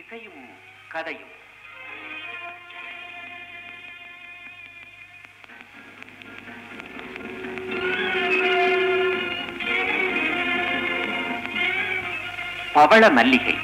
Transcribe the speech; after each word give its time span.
இசையும் 0.00 0.42
கதையும். 0.88 1.34
பவள 12.72 13.10
மல்லிகை. 13.10 13.54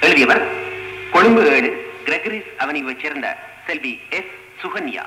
எழுதியவர் 0.00 0.44
கொழும்பு 1.10 1.42
ஏடு 1.54 1.70
கிரகரிஸ் 2.04 2.50
அவனியைச் 2.56 3.00
சேர்ந்த 3.00 3.36
செல்வி 3.66 4.00
எஸ் 4.10 4.34
சுகன்யா. 4.62 5.04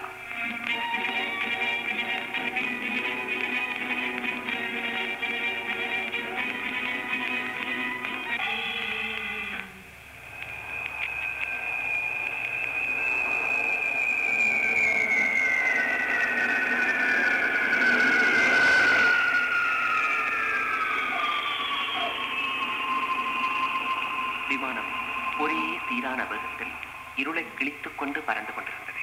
கொண்டு 28.01 28.19
பறந்து 28.21 28.53
கொண்டிருந்தது. 28.53 29.01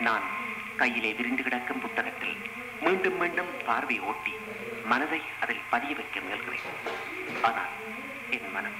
நான் 0.00 0.26
கையிலே 0.76 1.10
விரிந்து 1.12 1.42
கிடக்கும் 1.42 1.80
புத்தகத்தில் 1.80 2.36
மீண்டும் 2.80 3.18
மீண்டும் 3.20 3.52
பார்வை 3.66 3.96
ஓட்டி 4.00 4.32
மனதை 4.84 5.20
அதில் 5.42 5.64
பதிய 5.70 5.94
வைக்க 5.94 6.20
முயல்கிறேன். 6.20 6.66
ஆனால் 7.42 7.72
என் 8.30 8.50
மனம் 8.52 8.78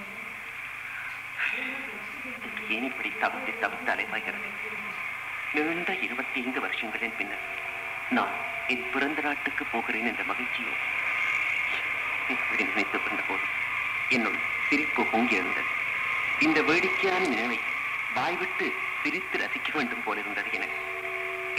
ஏன் 2.69 2.87
இப்படி 2.91 3.11
தவித்து 3.21 3.53
தவித்து 3.63 3.91
அலைவாய்கிறது 3.95 4.49
நீண்ட 5.55 5.93
இருபத்தி 6.07 6.39
ஐந்து 6.41 6.61
வருஷங்களின் 6.61 7.17
பின்னர் 7.19 7.45
நான் 8.11 8.35
என் 8.73 8.85
பிறந்த 8.93 9.21
நாட்டுக்கு 9.21 9.65
போகிறேன் 9.65 10.09
என்ற 10.11 10.23
மகிழ்ச்சியோ? 10.23 10.73
இப்படி 12.35 12.63
நினைத்துக் 12.65 13.05
கொண்ட 13.07 13.23
போது 13.29 13.47
என்னுள் 14.09 14.39
சிரிப்பு 14.69 15.03
பொங்கி 15.13 15.35
இருந்தது 15.35 15.71
இந்த 16.47 16.59
வேடிக்கையான 16.63 17.23
நினைவை 17.29 17.59
வாய்விட்டு 18.15 18.67
சிரித்து 19.03 19.37
ரசிக்க 19.39 19.69
வேண்டும் 19.73 20.05
போலிருந்தது 20.07 20.51
எனக்கு 20.59 20.81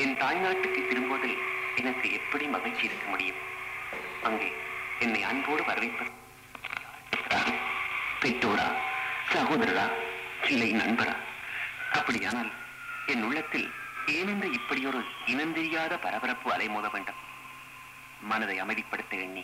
என் 0.03 0.17
தாய்நாட்டுக்கு 0.23 0.81
திரும்புவதில் 0.87 1.37
எனக்கு 1.75 2.07
எப்படி 2.19 2.45
மகிழ்ச்சி 2.55 2.83
இருக்க 2.85 3.05
முடியும்? 3.13 3.41
அங்கே 4.27 4.49
என்னை 4.99 5.21
அன்போடு 5.29 5.63
வரவேற்பது. 5.69 6.11
பெற்றோரா 8.21 8.67
சகோதரரா 9.33 9.85
இல்லை 10.49 10.69
நண்பரா? 10.73 11.15
அப்படியானால் 11.99 12.51
என் 13.13 13.23
உள்ளத்தில் 13.23 13.67
ஏனென்று 14.17 14.47
இப்படியொரு 14.57 15.01
இனந்தெரியாத 15.33 15.93
பரபரப்பு 16.05 16.47
அலைமோத 16.55 16.87
வேண்டும். 16.91 17.19
மனதை 18.21 18.57
அமைதிப்படுத்த 18.61 19.13
எண்ணி 19.25 19.43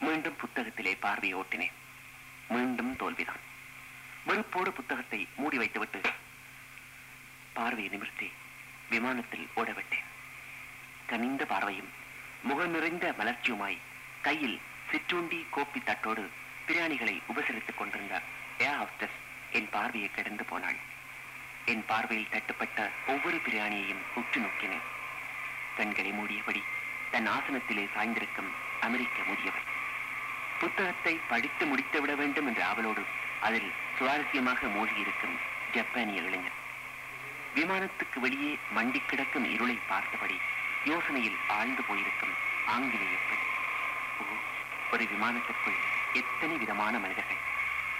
மீண்டும் 0.00 0.38
புத்தகத்திலே 0.42 0.94
பார்வையை 1.04 1.34
ஓட்டினேன். 1.40 1.76
மீண்டும் 2.54 2.92
தோல்விதான். 2.96 3.42
வெறுப்போடு 4.28 4.70
புத்தகத்தை 4.78 5.20
மூடி 5.40 5.56
வைத்துவிட்டு 5.56 6.00
பார்வையை 7.58 7.90
நிமிர்த்தி 7.92 8.28
விமானத்தில் 8.90 9.46
ஓடவிட்டேன். 9.60 10.08
கனிந்த 11.10 11.42
பார்வையும் 11.52 11.90
முகம் 12.48 12.72
நிறைந்த 12.76 13.06
மலர்ச்சியுமாய் 13.18 13.78
கையில் 14.26 14.58
சிற்றுண்டி 14.90 15.38
கோப்பி 15.54 15.80
தட்டோடு 15.82 16.24
பிரியாணிகளை 16.66 17.14
உபசரித்துக் 17.30 17.78
கொண்டிருந்த 17.78 18.14
ஏர் 18.66 18.78
ஹாஸ்டஸ் 18.80 19.16
என் 19.50 19.70
பார்வையை 19.70 20.08
கடந்து 20.10 20.44
போனாள். 20.44 20.78
என் 21.72 21.84
பார்வையில் 21.86 22.32
தட்டுப்பட்ட 22.34 22.88
ஒவ்வொரு 23.06 23.38
பிரியாணியையும் 23.46 24.02
உற்று 24.14 24.40
நோக்கினேன். 24.40 24.86
கண்களை 25.78 26.12
மூடியபடி 26.12 26.62
தன் 27.10 27.28
ஆசனத்திலே 27.36 27.86
சாய்ந்திருக்கும் 27.96 28.50
அமெரிக்க 28.80 29.18
முதியவர். 29.22 29.66
புத்தகத்தை 30.60 31.14
படித்து 31.32 31.64
முடித்து 31.66 32.00
விட 32.00 32.12
வேண்டும் 32.14 32.46
என்ற 32.46 32.60
ஆவலோடு 32.66 33.02
அதில் 33.40 33.70
சுவாரஸ்யமாக 33.98 34.68
மூழ்கியிருக்கும் 34.76 35.36
ஜப்பானிய 35.72 36.20
இளைஞர். 36.20 36.56
விமானத்துக்கு 37.56 38.18
வெளியே 38.20 38.52
மண்டி 38.76 39.00
கிடக்கும் 39.02 39.46
இருளை 39.54 39.76
பார்த்தபடி 39.90 40.36
யோசனையில் 40.90 41.38
ஆழ்ந்து 41.56 41.82
போயிருக்கும் 41.82 42.34
ஆங்கிலேய 42.74 43.16
பெண் 43.28 43.46
ஒரு 44.92 45.04
விமானத்திற்குள் 45.12 45.78
எத்தனை 46.20 46.56
விதமான 46.56 46.94
மனிதர்கள்? 47.04 47.42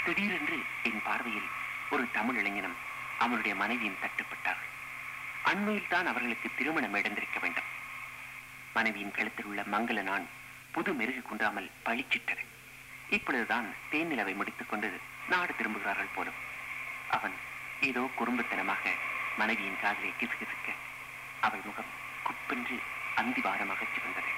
திடீரென்று 0.04 0.58
என் 0.88 1.02
பார்வையில் 1.06 1.48
ஒரு 1.90 2.04
தமிழ் 2.12 2.38
இளைஞனும் 2.40 2.76
அவனுடைய 3.18 3.54
மனைவியும் 3.62 4.00
தட்டுப்பட்டார்கள். 4.02 4.72
அண்மையில் 5.50 5.90
தான் 5.94 6.06
அவர்களுக்கு 6.06 6.48
திருமணம் 6.58 6.94
நடந்திருக்க 6.96 7.38
வேண்டும். 7.40 7.68
மனைவியின் 8.76 9.14
கழுத்தில் 9.16 9.48
உள்ள 9.50 9.62
மங்கள 9.74 10.02
நான் 10.02 10.26
புது 10.74 10.92
மெருகு 10.94 11.22
குன்றாமல் 11.22 11.72
பழிச்சிட்டது 11.86 12.44
இப்பொழுதுதான் 13.16 13.66
தேன் 13.90 14.10
நிலவை 14.12 14.34
முடித்துக் 14.34 14.70
கொண்டு 14.70 14.88
நாடு 15.28 15.52
திரும்புகிறார்கள் 15.58 16.14
போலும். 16.14 16.40
அவன் 17.16 17.36
ஏதோ 17.88 18.02
குறும்புத்தனமாக 18.18 18.84
மனைவியின் 19.36 19.80
காதலை 19.82 20.12
கிசுகிசுக்க 20.20 20.74
அவள் 21.40 21.60
முகம் 21.64 21.92
குப்பென்று 22.24 22.78
அந்திவாரமாக 23.16 23.82
சிவந்தது. 23.94 24.32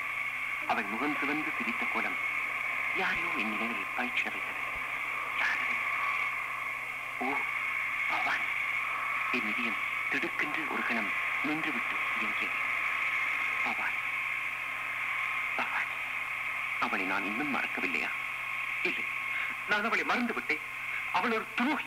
அவள் 0.69 0.85
முகம் 0.85 1.17
சிவந்து 1.21 1.51
சிரித்த 1.59 1.87
கோலம் 1.93 2.17
யாரையோ 2.97 3.27
என் 3.37 3.49
நினைவில் 3.49 3.87
பயிற்சிட 3.97 4.31
வைத்தது 4.31 4.63
யாரது? 5.39 5.75
ஓ 7.19 7.33
பவான். 8.09 8.45
என் 9.33 9.49
இதயம் 9.49 9.77
திடுக்கென்று 10.11 10.73
ஒரு 10.73 10.83
கணம் 10.83 11.11
நின்றுவிட்டு 11.45 11.97
இயங்கியது 12.19 12.59
பவான். 13.65 13.97
பவான். 15.57 15.91
அவளை 16.81 17.05
நான் 17.05 17.25
இன்னும் 17.25 17.55
மறக்கவில்லையா? 17.55 18.11
இல்லை 18.83 19.05
நான் 19.69 19.85
அவளை 19.85 20.05
மறந்து 20.05 20.35
விட்டேன் 20.35 20.61
அவள் 21.13 21.31
ஒரு 21.31 21.47
துரோகி. 21.55 21.87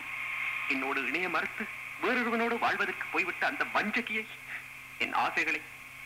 என்னோடு 0.68 1.06
இணைய 1.06 1.28
மறுத்து 1.28 1.80
வேறொருவனோடு 2.02 2.56
வாழ்வதற்கு 2.64 3.04
போய்விட்ட 3.12 3.42
அந்த 3.50 3.62
வஞ்சகியை 3.74 4.24
என் 5.04 5.14
ஆசைகளை 5.24 5.60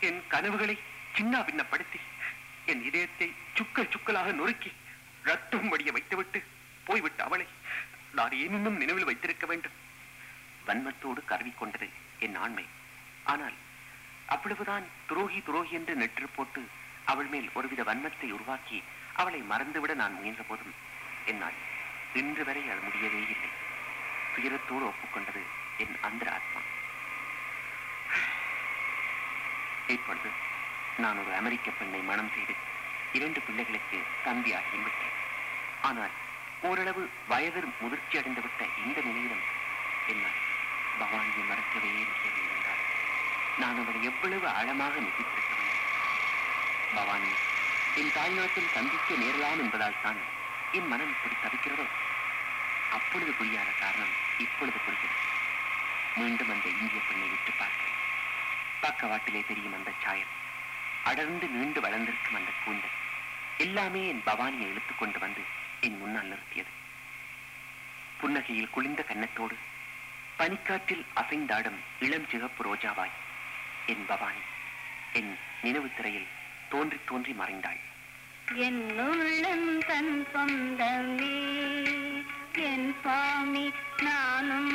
என் 0.07 0.21
கனவுகளை 0.33 0.75
சின்ன 1.17 1.39
பின்னப்படுத்தி 1.47 1.99
என் 2.71 2.81
இதயத்தை 2.89 3.27
சுக்கல் 3.57 3.91
சுக்கலாக 3.93 4.31
நொறுக்கி 4.39 4.71
ரத்தம் 5.29 5.69
வடிய 5.71 5.91
வைத்துவிட்டு 5.95 6.39
போய்விட்ட 6.87 7.19
அவளை 7.27 7.47
நான் 8.17 8.35
ஏன் 8.43 8.57
நினைவில் 8.81 9.07
வைத்திருக்க 9.09 9.45
வேண்டும். 9.51 9.75
வன்மத்தோடு 10.67 11.21
கருவி 11.31 11.51
கொண்டது 11.55 11.87
என் 12.25 12.37
ஆண்மை. 12.43 12.65
ஆனால் 13.31 13.57
அவ்வளவுதான் 14.35 14.85
துரோகி 15.09 15.39
துரோகி 15.47 15.73
என்று 15.79 15.93
நெற்று 16.01 16.27
போட்டு 16.35 16.61
அவள் 17.11 17.29
மேல் 17.33 17.49
ஒருவித 17.57 17.81
வன்மத்தை 17.89 18.29
உருவாக்கி 18.37 18.79
அவளை 19.21 19.41
மறந்துவிட 19.51 19.93
நான் 20.01 20.17
முயன்ற 20.19 20.43
போதும் 20.49 20.73
என்னால் 21.31 21.57
இன்று 22.21 22.43
வரை 22.49 22.63
அது 22.71 22.81
முடியவே 22.87 23.21
இல்லை. 23.33 23.51
துயரத்தோடு 24.35 24.85
ஒப்புக்கொண்டது 24.91 25.43
என் 25.77 25.97
அந்த 26.01 26.23
ஆத்மா. 26.31 26.61
இப்பொழுது 29.87 30.29
நான் 30.97 31.19
ஒரு 31.23 31.33
அமெரிக்க 31.33 31.71
பெண்ணை 31.71 32.01
மனம் 32.01 32.31
செய்து 32.35 32.55
இரண்டு 33.11 33.39
பிள்ளைகளுக்கு 33.41 33.97
தம்பியாகி 34.23 34.79
விட்டேன். 34.81 35.17
ஆனால் 35.81 36.15
ஓரளவு 36.61 37.03
வயதில் 37.27 37.69
முதிர்ச்சி 37.79 38.17
அடைந்து 38.17 38.41
விட்ட 38.41 38.61
இந்த 38.83 39.01
நிலையிலும் 39.01 39.43
என்னால் 40.05 40.41
பவானியை 40.99 41.43
மறக்கவே 41.45 41.91
முடியவில்லை 42.09 42.45
என்றால் 42.55 42.83
நான் 43.57 43.79
அவளை 43.81 44.01
எவ்வளவு 44.01 44.47
ஆழமாக 44.47 44.99
நேசித்திருக்க 44.99 45.53
வேண்டும்? 45.55 45.83
பவானி 46.91 47.31
என் 47.95 48.11
தாய்நாட்டில் 48.11 48.73
சந்திக்க 48.75 49.15
நேரலாம் 49.15 49.61
என்பதால் 49.63 50.01
தான் 50.01 50.19
என் 50.71 50.87
மனம் 50.87 51.13
இப்படி 51.15 51.35
தவிக்கிறதோ? 51.45 51.87
அப்பொழுது 52.89 53.31
புரியாத 53.33 53.69
காரணம் 53.83 54.13
இப்பொழுது 54.37 54.79
புரிகிறது. 54.79 55.26
மீண்டும் 56.17 56.49
அந்த 56.49 56.67
இந்திய 56.69 56.99
பெண்ணை 57.09 57.27
விட்டு 57.29 57.51
பார்க்கிறேன் 57.57 57.95
பக்கவாட்டிலே 58.81 59.41
தெரியும் 59.47 59.73
அந்த 59.73 59.91
சாயம் 60.03 60.33
அடர்ந்து 61.03 61.47
நீண்டு 61.47 61.81
வளர்ந்திருக்கும் 61.81 62.35
அந்த 62.35 62.51
கூந்தல். 62.65 62.95
எல்லாமே 63.57 64.07
என் 64.07 64.23
பவானியை 64.25 64.67
இழுத்துக் 64.69 64.99
கொண்டு 64.99 65.19
வந்து 65.19 65.41
என் 65.81 65.97
முன்னால் 65.97 66.27
நிறுத்தியது. 66.27 66.71
புன்னகையில் 68.21 68.69
குளிர்ந்த 68.69 69.05
கன்னத்தோடு 69.07 69.55
பனிக்காற்றில் 70.39 71.05
அசைந்தாடும் 71.15 71.79
இளம் 71.99 72.27
சிகப்பு 72.29 72.61
ரோஜாவாய் 72.63 73.15
என் 73.85 74.05
பவானி 74.05 74.43
என் 75.13 75.31
நினைவு 75.61 75.89
திரையில் 75.95 76.27
தோன்றி 76.69 76.99
தோன்றி 77.05 77.33
மறைந்தாள். 77.33 77.79
என் 78.55 78.83
உள்ளம் 78.99 79.79
தன் 79.79 80.27
சொந்தமே 80.33 81.35
என் 82.69 82.95
சுவாமி 83.01 83.65
நானும் 84.03 84.73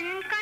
தன் 0.00 0.39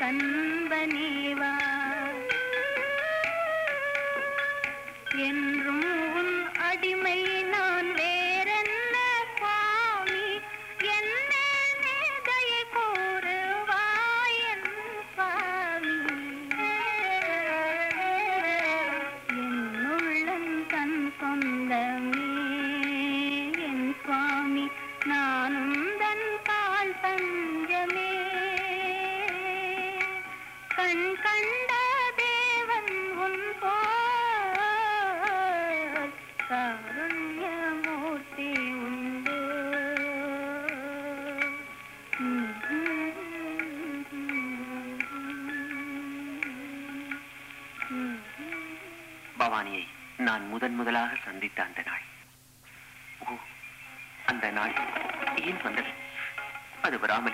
கண்பனேவா? 0.00 1.52
என்றும் 5.16 6.07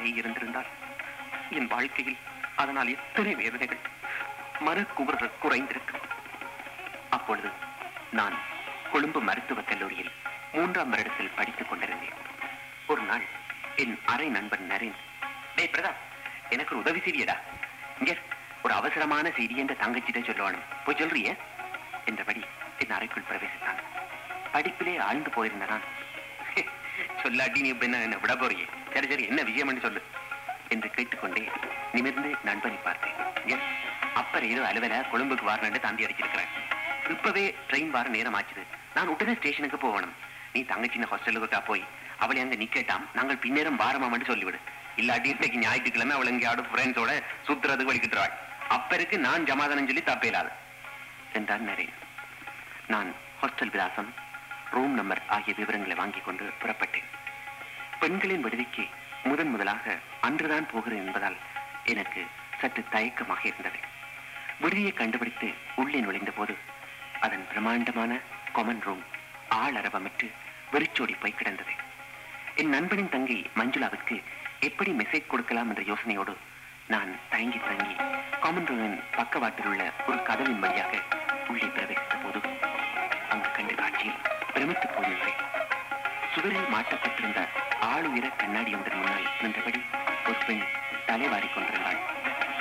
அது 0.04 0.14
இருந்திருந்தால் 0.14 0.66
என் 1.50 1.66
வாழ்க்கையில் 1.66 2.16
அதனால் 2.56 2.88
எத்தனை 2.88 3.34
வேதனைகள் 3.34 3.78
மனக்குமுறல் 4.60 5.30
குறைந்திருக்கும். 5.42 6.02
அப்பொழுது 7.10 7.48
நான் 8.10 8.36
கொழும்பு 8.92 9.20
மருத்துவக் 9.20 9.68
கல்லூரியில் 9.68 10.10
மூன்றாம் 10.52 10.92
வருடத்தில் 10.92 11.34
படித்துக் 11.36 11.68
கொண்டிருந்தேன். 11.68 12.18
ஒரு 12.86 13.02
நாள் 13.02 13.24
என் 13.76 13.98
அரை 14.06 14.28
நண்பன் 14.28 14.70
நரேன் 14.70 14.98
டேய் 15.56 15.70
பிரதா 15.72 15.92
எனக்கு 16.48 16.76
ஒரு 16.76 16.84
உதவி 16.84 16.98
செய்யடா 16.98 17.36
இங்க 17.98 18.16
ஒரு 18.62 18.74
அவசரமான 18.74 19.30
செய்தி 19.30 19.56
என்ற 19.56 19.74
தங்கச்சிட்ட 19.74 20.20
சொல்லணும். 20.20 20.66
போய் 20.84 21.00
சொல்றிய? 21.00 21.36
என்றபடி 22.04 22.44
என் 22.78 22.90
அறைக்குள் 22.90 23.28
பிரவேசித்தான். 23.30 23.80
படிப்பிலே 24.52 25.00
ஆழ்ந்து 25.00 25.30
போயிருந்த 25.30 25.66
நான் 25.66 25.92
சொல்லாட்டி 27.22 27.60
நீ 27.60 27.74
என்ன 27.78 28.00
என்ன 28.00 28.16
விட 28.16 28.34
போறியே? 28.34 28.68
சரி 28.94 29.08
சரி. 29.08 29.26
என்ன 29.26 29.42
விஷயம் 29.42 29.80
சொல்லு. 29.80 30.02
என்று 30.68 30.90
கேட்டுக்கொண்டே 30.90 31.50
நிமிர்ந்து 31.92 32.30
நண்பனை 32.44 32.76
பார்த்தேன். 32.76 33.12
எஸ் 33.46 33.66
அப்பர் 34.14 34.46
ஏதோ 34.46 34.60
அலுவல 34.60 35.10
கொழும்புக்கு 35.10 35.48
வரணுன்னு 35.48 35.80
தாண்டி 35.80 36.04
அடிச்சிருக்கிறேன் 36.04 37.10
இப்பவே 37.10 37.54
ட்ரெயின் 37.70 37.90
வர 37.90 38.08
நேரம் 38.08 38.34
ஆச்சுது 38.34 38.62
நான் 38.94 39.06
உடனே 39.06 39.34
ஸ்டேஷனுக்கு 39.34 39.76
போகணும். 39.76 40.14
நீ 40.52 40.60
தங்கச்சின 40.60 41.06
ஹாஸ்டலுக்கு 41.10 41.64
போய் 41.64 41.84
அவளை 42.18 42.42
அங்க 42.42 42.54
நிக்கட்டாம். 42.54 43.04
நாங்கள் 43.14 43.36
பின்னேரம் 43.36 43.80
வாரமாமன்னு 43.80 44.30
சொல்லிவிடு. 44.30 44.58
இல்லாட்டி 44.96 45.24
இன்னைக்கு 45.24 45.58
ஞாயிற்றுக்கிழமை 45.58 46.14
அவள் 46.14 46.26
எங்கேயாவது 46.26 46.62
ஃப்ரெண்ட்ஸோட 46.62 47.22
சுத்துறதுக்கு 47.46 47.92
வலிக்கிட்டுறாள் 47.92 48.32
அப்பருக்கு 48.70 49.18
நான் 49.18 49.44
ஜமாதானம் 49.44 49.86
சொல்லி 49.86 50.02
தப்பேலாது. 50.02 50.48
என்றார் 51.32 51.64
நரேன். 51.64 51.92
நான் 52.86 53.14
ஹாஸ்டல் 53.42 53.70
விலாசம் 53.70 54.14
ரூம் 54.70 54.94
நம்பர் 54.94 55.22
ஆகிய 55.28 55.54
விவரங்களை 55.56 55.96
வாங்கிக் 55.96 56.24
கொண்டு 56.24 56.52
புறப்பட்டேன். 56.62 57.08
பெண்களின் 58.04 58.42
விடுதிக்கு 58.44 58.84
முதன் 59.24 59.50
முதலாக 59.50 59.84
அன்றுதான் 60.20 60.66
போகிறேன் 60.72 61.02
என்பதால் 61.02 61.36
எனக்கு 61.84 62.22
சற்று 62.60 62.82
தயக்கமாக 62.90 63.42
இருந்தது. 63.50 63.78
விடுதியை 64.60 64.92
கண்டுபிடித்து 64.92 65.48
உள்ளே 65.76 66.00
நுழைந்த 66.00 66.30
போது 66.30 66.54
அதன் 67.20 67.46
பிரம்மாண்டமான 67.50 68.12
கொமன் 68.56 68.82
ரூம் 68.86 69.04
ஆளரவமிட்டு 69.60 70.26
வெறிச்சோடி 70.72 71.14
போய் 71.14 71.38
கிடந்தது. 71.38 71.72
என் 72.54 72.68
நண்பனின் 72.68 73.12
தங்கை 73.14 73.38
மஞ்சுளாவுக்கு 73.60 74.16
எப்படி 74.60 74.92
மெசேஜ் 74.92 75.30
கொடுக்கலாம் 75.32 75.70
என்ற 75.72 75.82
யோசனையோடு 75.92 76.34
நான் 76.86 77.10
தயங்கி 77.30 77.58
தயங்கி 77.58 77.96
காமன் 78.44 78.68
ரூமின் 78.70 78.98
பக்கவாட்டில் 79.16 79.66
உள்ள 79.66 79.82
ஒரு 80.06 80.18
கதவின் 80.22 80.62
வழியாக 80.64 80.94
உள்ளே 81.48 81.68
பிரவேசித்த 81.76 82.16
போது 82.24 82.40
அங்கு 83.32 83.50
கண்ட 83.50 83.72
காட்சியில் 83.74 84.20
பிரமித்து 84.54 84.88
போயிருந்தேன் 84.88 85.40
சுவரில் 86.34 86.72
மாட்டப்பட்டிருந்த 86.74 87.40
ஆளுயர 87.94 88.26
கண்ணாடி 88.36 88.70
ஒன்றின் 88.76 88.98
முன்னால் 88.98 89.26
நின்றபடி 89.40 89.80
ஒரு 90.28 90.38
பெண் 90.46 90.62
தலைவாரிக் 91.08 91.54
கொண்டிருந்தாள். 91.54 92.00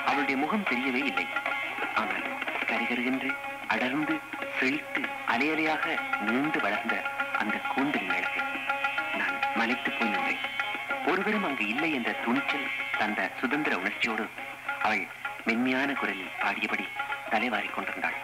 அவளுடைய 0.05 0.35
முகம் 0.41 0.65
தெரியவே 0.71 1.01
இல்லை. 1.11 1.25
ஆனால் 2.01 2.25
கரிகருகென்று 2.69 3.29
அடர்ந்து 3.73 4.15
செழித்து 4.57 5.01
அலையலையாக 5.33 5.85
நீண்டு 6.27 6.59
வளர்ந்த 6.65 6.95
அந்த 7.41 7.55
கூந்தலின் 7.73 8.15
அழகு 8.17 8.41
நான் 9.19 9.37
மலைத்து 9.55 9.91
போய் 9.91 10.13
நின்றேன். 10.13 10.43
ஒருவரும் 11.11 11.47
அங்கு 11.49 11.65
இல்லை 11.73 11.89
என்ற 11.99 12.11
துணிச்சல் 12.25 12.69
தந்த 12.99 13.29
சுதந்திர 13.39 13.75
உணர்ச்சியோடு 13.77 14.27
அவள் 14.85 15.03
மென்மையான 15.47 15.89
குரலில் 16.01 16.35
பாடியபடி 16.43 16.87
தலைவாரிக் 17.33 17.75
கொண்டிருந்தாள். 17.77 18.19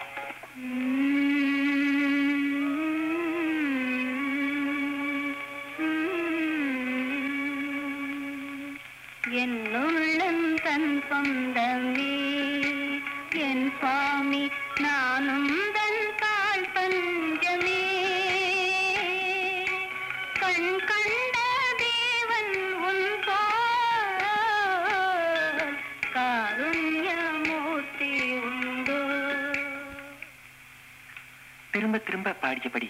திரும்ப 32.62 32.89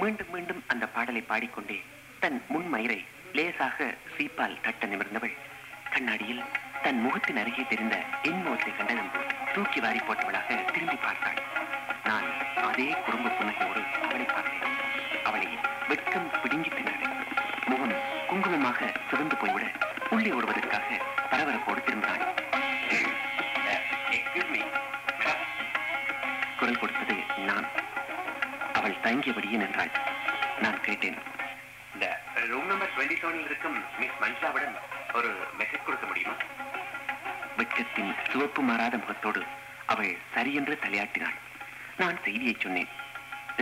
மீண்டும் 0.00 0.32
மீண்டும் 0.32 0.62
அந்த 0.72 0.84
பாடலை 0.94 1.20
பாடிக்கொண்டே 1.20 1.76
தன் 2.20 2.36
முன்மயிரை 2.52 2.98
லேசாக 3.32 3.86
சீப்பால் 4.14 4.60
தட்ட 4.62 4.86
நிமிர்ந்தவள். 4.86 5.34
கண்ணாடியில் 5.92 6.42
தன் 6.82 7.00
முகத்தின் 7.00 7.36
அருகே 7.36 7.64
தெரிந்த 7.68 7.96
என் 8.22 8.42
முகத்தை 8.42 8.72
கண்டதும் 8.76 9.12
தூக்கி 9.54 9.80
வாரி 9.80 9.98
போட்டவளாக 9.98 10.58
திரும்பி 10.72 10.96
பார்த்தாள். 10.96 11.40
நான் 12.04 12.28
அதே 12.68 12.88
குடும்ப 13.06 13.28
புன்னகையோடு 13.28 13.82
அவளை 14.02 14.24
பார்த்தேன் 14.24 14.45
வெட்கம் 16.06 16.40
பிடுங்கி 16.42 16.70
தின்னது 16.72 17.06
முகம் 17.70 17.94
குங்குமமாக 18.28 18.88
சிவந்து 19.08 19.36
போய்விட 19.40 19.64
உள்ளே 20.14 20.30
ஓடுவதற்காக 20.36 20.98
பரபரப்போடு 21.30 21.80
திரும்பினாள் 21.86 22.22
குரல் 26.58 26.78
கொடுத்தது 26.82 27.16
நான் 27.48 27.66
அவள் 28.78 28.94
தயங்கியபடியே 29.06 29.58
நின்றாள். 29.62 29.92
நான் 30.64 30.78
கேட்டேன். 30.86 31.18
இந்த 31.94 32.06
ரூம் 32.50 32.70
நம்பர் 32.70 32.92
டுவெண்ட்டி 32.94 33.16
செவனில் 33.22 33.48
இருக்கும் 33.50 33.78
மிஸ் 34.00 34.18
மன்ஷாவிடம் 34.22 34.78
ஒரு 35.18 35.32
மெசேஜ் 35.58 35.86
கொடுக்க 35.86 36.06
முடியுமா? 36.06 36.36
வெட்கத்தின் 37.56 38.12
சிவப்பு 38.30 38.62
மாறாத 38.70 38.96
முகத்தோடு 39.04 39.42
அவள் 39.94 40.12
சரியென்று 40.36 40.76
தலையாட்டினாள். 40.84 41.38
நான் 42.02 42.22
செய்தியை 42.26 42.56
சொன்னேன். 42.66 42.92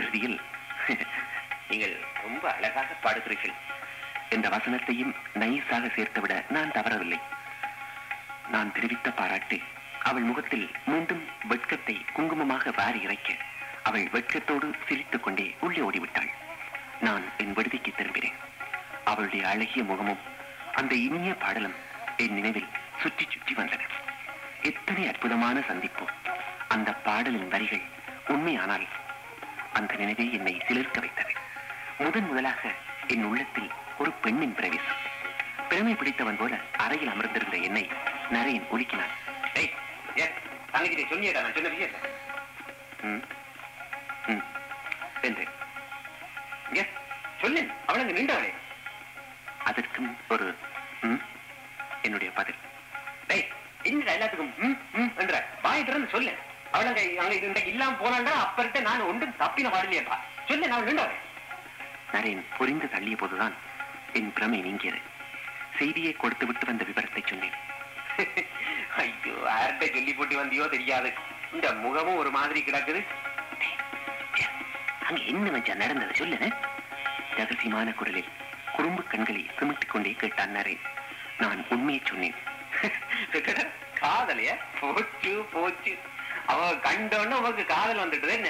இறுதியில் 0.01 0.39
நீங்கள் 1.75 1.95
ரொம்ப 2.23 2.45
அழகாக 2.57 2.91
பாடுகிறீர்கள். 3.03 3.55
என்ற 4.29 4.47
வசனத்தையும் 4.49 5.13
நைஸாக 5.41 5.85
சேர்த்துவிட 5.95 6.33
நான் 6.49 6.71
தவறவில்லை. 6.71 7.19
நான் 8.53 8.71
தெரிவித்த 8.75 9.07
பாராட்டு 9.11 9.57
அவள் 10.03 10.25
முகத்தில் 10.29 10.67
மீண்டும் 10.85 11.23
வெட்கத்தை 11.47 11.95
குங்குமமாக 12.13 12.73
வாரி 12.77 12.99
இறைக்க 13.01 13.29
அவள் 13.83 14.05
வெட்கத்தோடு 14.15 14.67
சிரித்துக் 14.87 15.23
கொண்டே 15.23 15.47
உள்ளே 15.59 15.81
ஓடிவிட்டாள். 15.87 16.31
நான் 16.99 17.25
என் 17.37 17.53
விடுதிக்கு 17.53 17.91
திரும்பினேன் 17.91 18.39
அவளுடைய 19.03 19.43
அழகிய 19.47 19.83
முகமும் 19.83 20.23
அந்த 20.79 20.93
இனிய 21.07 21.33
பாடலும் 21.43 21.77
என் 22.17 22.33
நினைவில் 22.33 22.73
சுற்றி 23.01 23.27
சுற்றி 23.29 23.55
வந்தன. 23.55 23.81
எத்தனை 24.61 25.07
அற்புதமான 25.07 25.57
சந்திப்பு. 25.61 26.07
அந்த 26.67 26.91
பாடலின் 27.07 27.51
வரிகள் 27.55 27.87
உண்மையானால் 28.27 28.87
அந்த 29.73 29.93
நினைவே 29.95 30.27
என்னை 30.31 30.55
சிலிர்க்க 30.67 30.99
வைத்தது. 30.99 31.33
முதன் 31.97 32.27
முதலாக 32.27 32.71
என் 33.07 33.23
உள்ளத்தில் 33.23 33.69
ஒரு 33.97 34.11
பெண்ணின் 34.11 34.55
பிரவேசம். 34.55 35.01
பெருமை 35.69 35.93
பிடித்தவன் 35.95 36.37
போல 36.37 36.57
அறையில் 36.77 37.07
அமர்ந்திருந்த 37.07 37.57
என்னை 37.57 37.89
நரையன் 38.31 38.67
நீ 40.95 41.03
சொன்னியேடா, 41.03 41.41
நான் 41.41 41.53
சொன்ன 41.53 41.69
விஷயத்தை. 41.69 41.99
ம், 43.01 43.23
ம், 44.27 44.43
என்றேன். 45.21 45.53
சொல்லேன், 47.41 47.71
அவள் 47.87 48.01
அங்கு 48.01 48.13
நின்றவளே. 48.13 48.53
அதற்கும் 49.63 50.17
ஒரு 50.29 50.57
என்னுடைய 52.01 52.33
பதில். 52.33 52.59
என்னடா 53.83 54.13
எல்லாத்துக்கும் 54.13 54.77
என்ற 55.17 55.47
வாய் 55.61 55.85
திறந்து 55.85 56.07
சொல்லு. 56.09 56.33
அவள் 56.71 56.87
அங்க 56.87 57.01
இன்றைக்கு 57.01 57.71
இல்லாம 57.71 57.95
போனாண்டா 57.97 58.33
அப்பர்கிட்ட 58.45 58.81
நான் 58.81 59.07
ஒன்றும் 59.11 59.35
தப்பின 59.39 59.69
பாடலையேப்பா 59.69 60.17
சொல்லு 60.47 60.67
நான் 60.67 60.87
நின்றவளே 60.87 61.17
நரேன் 62.13 62.43
புரிந்து 62.57 62.85
தள்ளிய 62.85 63.17
போதுதான் 63.17 63.53
என் 64.13 64.33
பிரமை 64.33 64.61
நீங்கியது. 64.61 64.97
செய்தியை 65.77 66.13
கொடுத்து 66.13 66.45
விட்டு 66.45 66.65
வந்த 66.65 66.83
விவரத்தை 66.83 67.23
சொன்னேன். 67.25 67.55
ஐயோ 68.97 69.33
யார்கிட்ட 69.45 69.93
சொல்லி 69.93 70.13
போட்டு 70.13 70.45
வந்தியோ 70.45 70.69
தெரியாது. 70.69 71.13
இந்த 71.53 71.73
முகமும் 71.73 72.15
ஒரு 72.15 72.31
மாதிரி 72.31 72.61
கிடக்குது. 72.61 73.05
அங்க 75.07 75.21
என்ன 75.21 75.51
மச்சான் 75.51 75.77
நடந்தது 75.77 76.25
சொல்லுன 76.25 76.53
ரகசியமான 77.37 77.93
குரலில் 77.93 78.31
குறும்பு 78.75 79.03
கண்களை 79.03 79.49
சிமிட்டிக் 79.59 79.89
கொண்டே 79.89 80.11
கேட்டான் 80.11 80.55
நரேன் 80.55 80.79
நான் 81.37 81.65
உண்மையை 81.69 82.01
சொன்னேன். 82.05 82.33
காதலைய? 84.01 84.57
போச்சு 84.79 85.45
போச்சு. 85.51 85.97
அவ 86.45 86.71
கண்டோன்னு 86.71 87.33
உனக்கு 87.33 87.65
காதல் 87.65 88.09
வந்துட்டது 88.09 88.29
என்ன? 88.29 88.49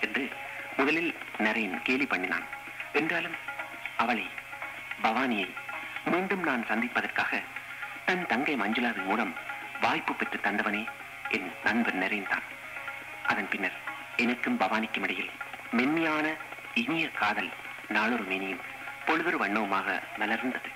என்று 0.00 0.28
முதலில் 0.76 1.14
நரேன் 1.38 1.82
கேலி 1.82 2.06
பண்ணினான். 2.06 2.58
என்றாலும் 2.92 3.36
அவளை 3.96 4.26
பவானியை 5.02 5.48
மீண்டும் 6.04 6.42
நான் 6.42 6.66
சந்திப்பதற்காக 6.66 7.42
தன் 8.04 8.26
தங்கை 8.26 8.56
மஞ்சுளாவின் 8.56 9.04
மூலம் 9.04 9.34
வாய்ப்பு 9.80 10.14
பெற்று 10.14 10.38
தந்தவனே 10.42 10.82
என் 11.28 11.50
நண்பன் 11.64 12.02
நிறைந்தான் 12.02 12.46
அதன் 13.22 13.48
பின்னர் 13.48 13.76
எனக்கும் 14.16 14.60
பவானிக்கும் 14.60 15.02
இடையில் 15.02 15.30
மென்மையான 15.70 16.26
இனிய 16.74 17.10
காதல் 17.10 17.50
நாளொரு 17.88 18.22
மேனியும் 18.22 18.64
பொழுதொரு 19.04 19.38
வண்ணவுமாக 19.38 20.02
மலர்ந்தது. 20.18 20.68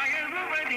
I 0.00 0.06
am 0.06 0.32
a 0.32 0.67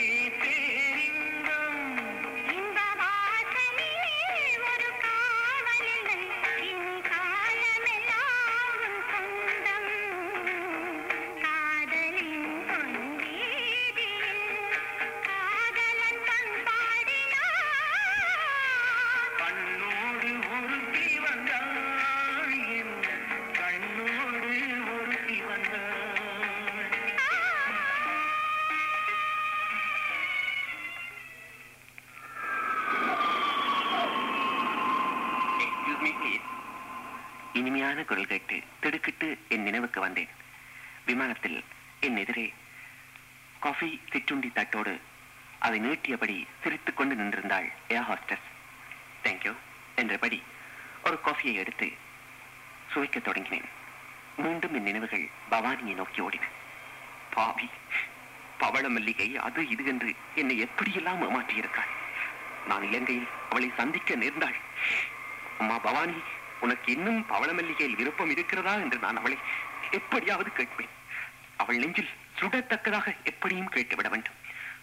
குரல் 38.12 38.32
கேட்டு 38.32 38.58
திடுக்கிட்டு 38.84 39.28
என் 39.54 39.66
நினைவுக்கு 39.68 40.00
வந்தேன். 40.02 40.32
விமானத்தில் 41.06 41.60
என் 42.06 42.18
எதிரே 42.18 42.54
காஃபி 43.60 43.90
சிற்றுண்டி 44.12 44.50
தட்டோடு 44.56 44.94
அதை 45.60 45.78
நீட்டியபடி 45.80 46.36
சிரித்து 46.64 46.92
கொண்டு 46.94 47.16
நின்றிருந்தாள் 47.16 47.68
ஏர் 47.96 48.08
ஹாஸ்டஸ் 48.10 48.48
தேங்க்யூ 49.24 49.54
என்றபடி 49.96 50.40
ஒரு 51.04 51.20
காஃபியை 51.26 51.54
எடுத்து 51.54 51.88
சுவைக்க 52.92 53.20
தொடங்கினேன். 53.20 53.70
மீண்டும் 54.44 54.74
என் 54.74 54.88
நினைவுகள் 54.90 55.26
பவானியை 55.52 55.96
நோக்கி 56.02 56.22
ஓடின. 56.22 56.46
பாவி 57.36 57.70
பவள 58.58 58.84
மல்லிகை 58.90 59.30
அது 59.48 59.62
இது 59.70 59.86
என்று 59.86 60.12
என்னை 60.36 60.58
எப்படியெல்லாம் 60.66 61.24
ஏமாற்றியிருக்காள்? 61.28 61.92
நான் 62.68 62.88
இலங்கையில் 62.90 63.32
அவளை 63.50 63.72
சந்திக்க 63.78 64.16
நேர்ந்தாள். 64.16 64.60
அம்மா 65.60 65.80
பவானி 65.80 66.20
உனக்கு 66.62 66.92
இன்னும் 66.92 67.26
பவள 67.26 67.54
மல்லிகையில் 67.54 67.96
விருப்பம் 67.96 68.30
இருக்கிறதா 68.30 68.74
என்று 68.74 68.98
நான் 68.98 69.18
அவளை 69.18 69.38
எப்படியாவது 69.92 70.52
கேட்பேன். 70.52 70.90
அவள் 71.58 71.76
நெஞ்சில் 71.76 72.10
சுடத்தக்கதாக 72.40 73.16
எப்படியும் 73.24 73.70
கேட்டுவிட 73.70 74.10
வேண்டும். 74.10 74.34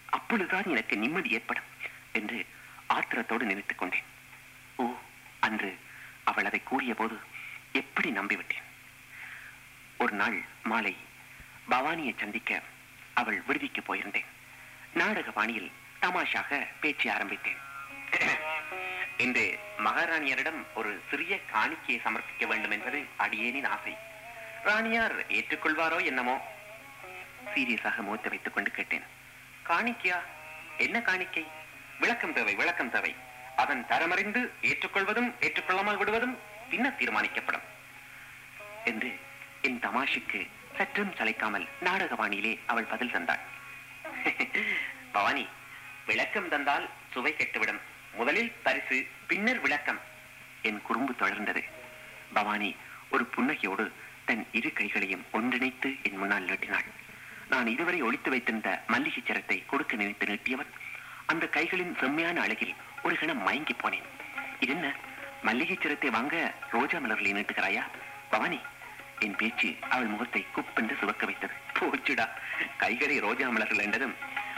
அப்பொழுதுதான் 0.09 0.63
எனக்கு 0.65 0.97
நிம்மதி 0.97 1.29
ஏற்படும் 1.29 1.63
என்று 2.11 2.45
ஆத்திரத்தோடு 2.89 3.39
நினைத்துக் 3.39 3.77
கொண்டேன். 3.77 4.03
ஓ 4.75 4.93
அன்று 5.39 5.79
அவள் 6.23 6.45
அதை 6.45 6.61
கூறிய 6.63 6.93
போது 6.93 7.19
எப்படி 7.71 8.11
நம்பிவிட்டேன்? 8.11 8.67
ஒரு 9.97 10.13
நாள் 10.13 10.45
மாலை 10.63 10.97
பவானியை 11.69 12.19
சந்திக்க 12.19 12.61
அவள் 13.13 13.41
விடுதிக்கு 13.47 13.95
போயிருந்தேன். 13.95 14.25
நாடக 14.93 15.31
பாணியில் 15.31 15.71
தமாஷாக 16.01 16.67
பேச்சு 16.81 17.11
ஆரம்பித்தேன். 17.11 17.67
இன்று 19.19 19.59
மகாராணியரிடம் 19.77 20.65
ஒரு 20.75 21.03
சிறிய 21.09 21.39
காணிக்கையை 21.45 22.01
சமர்ப்பிக்க 22.03 22.47
வேண்டும் 22.47 22.71
என்பது 22.71 23.05
அடியேனின் 23.17 23.67
ஆசை. 23.67 23.97
ராணியார் 24.63 25.27
ஏற்றுக்கொள்வாரோ 25.27 26.05
என்னமோ? 26.05 26.41
சீரியஸாக 27.55 27.95
மூத்த 27.95 28.29
வைத்துக் 28.29 28.53
கொண்டு 28.53 28.71
கேட்டேன். 28.71 29.03
காணிக்கையா? 29.65 30.21
என்ன 30.77 31.01
காணிக்கை? 31.01 31.47
விளக்கம் 31.99 32.33
தேவை 32.33 32.55
விளக்கம் 32.55 32.89
தேவை. 32.89 33.15
அதன் 33.55 33.85
தரமறிந்து 33.89 34.49
ஏற்றுக்கொள்வதும் 34.61 35.35
ஏற்றுக்கொள்ளாமல் 35.39 35.97
விடுவதும் 35.97 36.39
பின்னர் 36.69 36.95
தீர்மானிக்கப்படும். 36.99 37.63
என்று 38.85 39.19
என் 39.61 39.79
தமாஷுக்கு 39.79 40.49
சற்றும் 40.77 41.13
சளைக்காமல் 41.13 41.67
நாடகவாணியிலே 41.83 42.59
அவள் 42.67 42.83
பதில் 42.83 43.11
தந்தாள். 43.11 43.39
பவானி 45.11 45.47
விளக்கம் 46.05 46.49
தந்தால் 46.49 46.89
சுவை 47.11 47.33
கெட்டுவிடும். 47.33 47.79
முதலில் 48.17 48.51
பரிசு 48.65 48.97
பின்னர் 49.29 49.61
விளக்கம். 49.65 49.99
என் 50.61 50.81
குறும்பு 50.87 51.13
தொடர்ந்தது 51.21 51.61
பவானி 52.37 52.69
ஒரு 53.13 53.23
புன்னகையோடு 53.35 53.85
தன் 54.27 54.43
இரு 54.57 54.69
கைகளையும் 54.79 55.23
ஒன்றிணைத்து 55.37 55.89
என் 56.07 56.17
முன்னால் 56.21 56.47
நீட்டினாள். 56.49 56.87
நான் 57.51 57.67
இதுவரை 57.73 57.99
ஒழித்து 58.07 58.29
வைத்திருந்த 58.33 58.69
மல்லிகை 58.93 59.21
சரத்தை 59.21 59.57
கொடுக்க 59.71 59.95
நினைத்து 60.01 60.25
நீட்டியவன் 60.31 60.73
அந்த 61.31 61.45
கைகளின் 61.55 61.95
செம்மையான 62.01 62.37
அழகில் 62.41 62.75
ஒரு 63.03 63.15
கணம் 63.21 63.43
மயங்கி 63.47 63.75
போனேன். 63.75 64.07
இது 64.63 64.73
என்ன 64.75 64.87
மல்லிகை 65.47 65.77
சரத்தை 65.77 66.09
வாங்க 66.17 66.35
ரோஜா 66.75 66.99
மலர்களை 66.99 67.31
நீட்டுகிறாயா? 67.37 67.83
பவானி 68.33 68.59
என் 69.25 69.37
பேச்சு 69.39 69.69
அவள் 69.93 70.11
முகத்தை 70.13 70.41
குப்பென்று 70.55 70.95
சுவக்க 71.01 71.25
வைத்தது. 71.25 71.55
போச்சுடா 71.79 72.25
கைகளை 72.83 73.17
ரோஜா 73.19 73.47
மலர்கள் 73.55 73.85
என்றதும் 73.85 74.15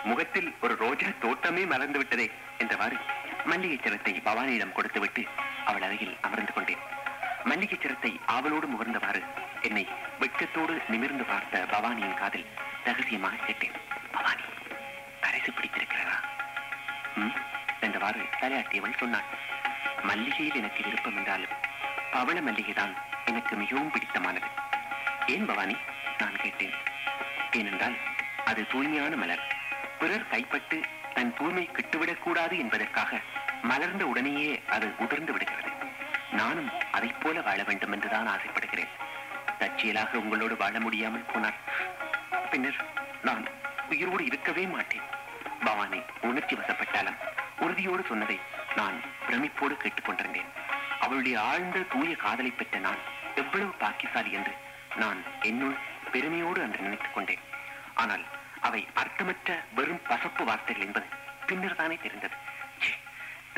முகத்தில் 0.09 0.49
ஒரு 0.63 0.73
ரோஜா 0.83 1.09
தோட்டமே 1.23 1.63
மலர்ந்து 1.71 1.99
விட்டதே 2.01 2.27
என்றவாறு 2.63 2.97
மல்லிகை 3.45 3.79
சிரத்தை 3.83 4.21
பவானியிடம் 4.25 4.71
கொடுத்துவிட்டு 4.71 5.25
அவள் 5.65 5.81
அருகில் 5.81 6.17
அமர்ந்து 6.21 6.53
கொண்டேன். 6.53 6.83
மல்லிகை 7.43 7.77
சிரத்தை 7.81 8.19
ஆவலோடு 8.25 8.67
முகர்ந்தவாறு 8.67 9.21
என்னை 9.61 9.87
வெட்கத்தோடு 10.19 10.81
நிமிர்ந்து 10.87 11.23
பார்த்த 11.23 11.65
பவானியின் 11.71 12.13
காதில் 12.13 12.45
ரகசியமாக 12.83 13.35
கேட்டேன். 13.35 13.71
பவானி 14.11 14.41
கரைசு 15.21 15.51
பிடித்திருக்கிறதா? 15.51 16.17
என்றவாறு 17.81 18.23
தலையாட்டியவள் 18.41 18.97
சொன்னாள். 18.97 19.29
மல்லிகையில் 20.03 20.55
எனக்கு 20.55 20.83
விருப்பம் 20.83 21.17
என்றாலும் 21.17 21.55
பவள 22.11 22.41
மல்லிகைதான் 22.41 22.93
எனக்கு 23.25 23.55
மிகவும் 23.55 23.91
பிடித்தமானது. 23.91 24.49
ஏன் 25.27 25.45
பவானி? 25.45 25.75
நான் 26.17 26.35
கேட்டேன். 26.35 26.73
ஏனென்றால் 27.51 27.97
அது 28.45 28.67
தூய்மையான 28.67 29.15
மலர். 29.15 29.43
பிறர் 29.99 30.27
கைப்பட்டு 30.27 30.81
தன் 31.41 31.67
கிட்டுவிடக் 31.71 32.19
கூடாது 32.19 32.57
என்பதற்காக 32.57 33.19
மலர்ந்த 33.61 34.07
உடனேயே 34.07 34.63
அது 34.69 34.93
உதிர்ந்து 34.97 35.31
விடுகிறது. 35.31 35.69
நானும் 36.31 36.69
அதைப் 36.91 37.15
போல 37.19 37.41
வாழ 37.41 37.63
வேண்டும் 37.63 37.91
என்றுதான் 37.91 38.27
ஆசைப்படுகிறேன். 38.27 38.87
தற்செயலாக 39.59 40.17
உங்களோடு 40.17 40.57
வாழ 40.57 40.79
முடியாமல் 40.79 41.25
போனார் 41.33 41.53
பின்னர் 42.51 42.75
நான் 43.21 43.45
உயிரோடு 43.89 44.25
இருக்கவே 44.25 44.65
மாட்டேன். 44.65 45.01
பவானி 45.63 46.01
உணர்ச்சி 46.21 46.55
வசப்பட்டாலும் 46.55 47.17
உறுதியோடு 47.59 48.03
சொன்னதை 48.07 48.39
நான் 48.75 49.01
பிரமிப்போடு 49.27 49.77
கேட்டுக்கொண்டிருந்தேன் 49.77 50.49
அவளுடைய 50.99 51.41
ஆழ்ந்த 51.41 51.79
தூய 51.79 52.15
காதலை 52.15 52.51
பெற்ற 52.51 52.79
நான் 52.79 52.97
எவ்வளவு 53.35 53.71
பாக்கிசாலி 53.71 54.31
என்று 54.31 54.53
நான் 54.95 55.23
என்னுள் 55.41 55.75
பெருமையோடு 56.11 56.61
அன்று 56.61 56.79
நினைத்துக் 56.79 57.13
கொண்டேன். 57.13 57.39
ஆனால் 57.95 58.23
அவை 58.61 58.87
அர்த்தமற்ற 58.93 59.63
வெறும் 59.75 60.01
பசப்பு 60.09 60.43
வார்த்தைகள் 60.43 60.85
என்பது 60.85 61.19
பின்னர் 61.51 61.79
தானே 61.79 61.95
தெரிந்தது 62.03 62.35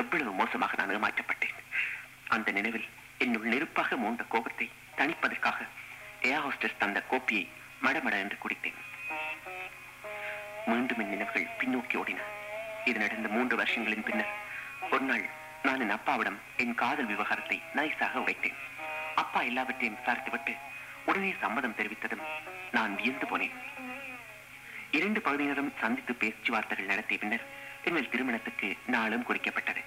எவ்வளவு 0.01 0.32
மோசமாக 0.39 0.77
நான் 0.79 0.93
ஏமாற்றப்பட்டேன். 0.95 1.58
அந்த 2.36 2.49
நினைவில் 2.58 2.88
என்னுள் 3.23 3.51
நெருப்பாக 3.53 3.97
மூண்ட 4.03 4.23
கோபத்தை 4.34 4.67
தணிப்பதற்காக 4.99 5.60
ஏர் 6.29 6.43
ஹோஸ்டஸ் 6.45 6.79
தந்த 6.82 6.99
கோப்பியை 7.12 7.43
மடமட 7.86 8.15
என்று 8.23 8.38
குடித்தேன். 8.43 8.79
மீண்டும் 10.69 11.01
என் 11.03 11.13
நினைவுகள் 11.13 11.47
பின்னோக்கி 11.60 11.95
ஓடின. 12.01 12.21
இது 12.89 12.97
நடந்த 13.03 13.29
மூன்று 13.36 13.56
வருஷங்களின் 13.62 14.06
பின்னர் 14.10 14.34
ஒரு 14.93 15.06
நாள் 15.10 15.25
நான் 15.65 15.84
என் 15.86 15.95
அப்பாவிடம் 15.97 16.39
என் 16.63 16.75
காதல் 16.82 17.10
விவகாரத்தை 17.13 17.58
நைஸாக 17.77 18.21
உடைத்தேன். 18.23 18.60
அப்பா 19.21 19.41
எல்லாவற்றையும் 19.49 19.97
விசாரித்துவிட்டு 19.99 20.53
உடனே 21.10 21.34
சம்மதம் 21.43 21.77
தெரிவித்ததும் 21.79 22.23
நான் 22.77 22.93
வியந்து 23.01 23.27
போனேன். 23.32 23.58
இரண்டு 24.97 25.19
பகுதியினரும் 25.25 25.75
சந்தித்து 25.82 26.13
பேச்சுவார்த்தைகள் 26.21 26.91
நடத்திய 26.91 27.19
பின்னர் 27.21 27.45
எங்கள் 27.89 28.12
திருமணத்துக்கு 28.13 28.67
நாளும் 28.96 29.26
குறிக்கப்பட்டது 29.30 29.82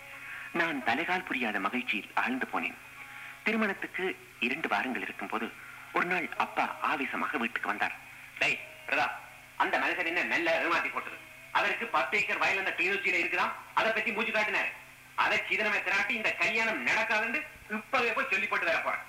நான் 0.60 0.78
தலைகால் 0.88 1.26
புரியாத 1.28 1.56
மகிழ்ச்சியில் 1.66 2.10
ஆழ்ந்து 2.22 2.46
போனேன். 2.52 2.76
திருமணத்துக்கு 3.46 4.04
இரண்டு 4.46 4.68
வாரங்கள் 4.72 5.04
இருக்கும் 5.06 5.30
போது 5.32 5.46
ஒரு 5.96 6.06
நாள் 6.12 6.26
அப்பா 6.44 6.64
ஆவேசமாக 6.90 7.38
வீட்டுக்கு 7.42 7.72
வந்தார். 7.72 7.94
டேய் 8.40 8.58
பிரதா 8.88 9.06
அந்த 9.62 9.74
மனுஷன் 9.84 10.10
என்ன 10.10 10.24
நல்ல 10.34 10.48
ஏமாத்தி 10.64 10.90
போட்டது? 10.94 11.18
அதற்கு 11.58 11.84
பத்து 11.96 12.16
ஏக்கர் 12.18 12.42
வயல் 12.42 12.62
அந்த 12.62 12.72
கிளிநொச்சியில 12.78 13.20
இருக்கிறான் 13.22 13.52
அதை 13.78 13.90
பத்தி 13.92 14.10
மூச்சு 14.16 14.32
காட்டினாரு. 14.32 14.70
அதை 15.24 15.38
சீதனமே 15.48 15.78
திராட்டி 15.86 16.14
இந்த 16.20 16.30
கல்யாணம் 16.42 16.82
நடக்காதுன்னு 16.88 17.40
இப்பவே 17.78 18.10
போய் 18.16 18.30
சொல்லி 18.32 18.46
போட்டு 18.46 18.70
வர 18.70 18.80
போறேன். 18.86 19.04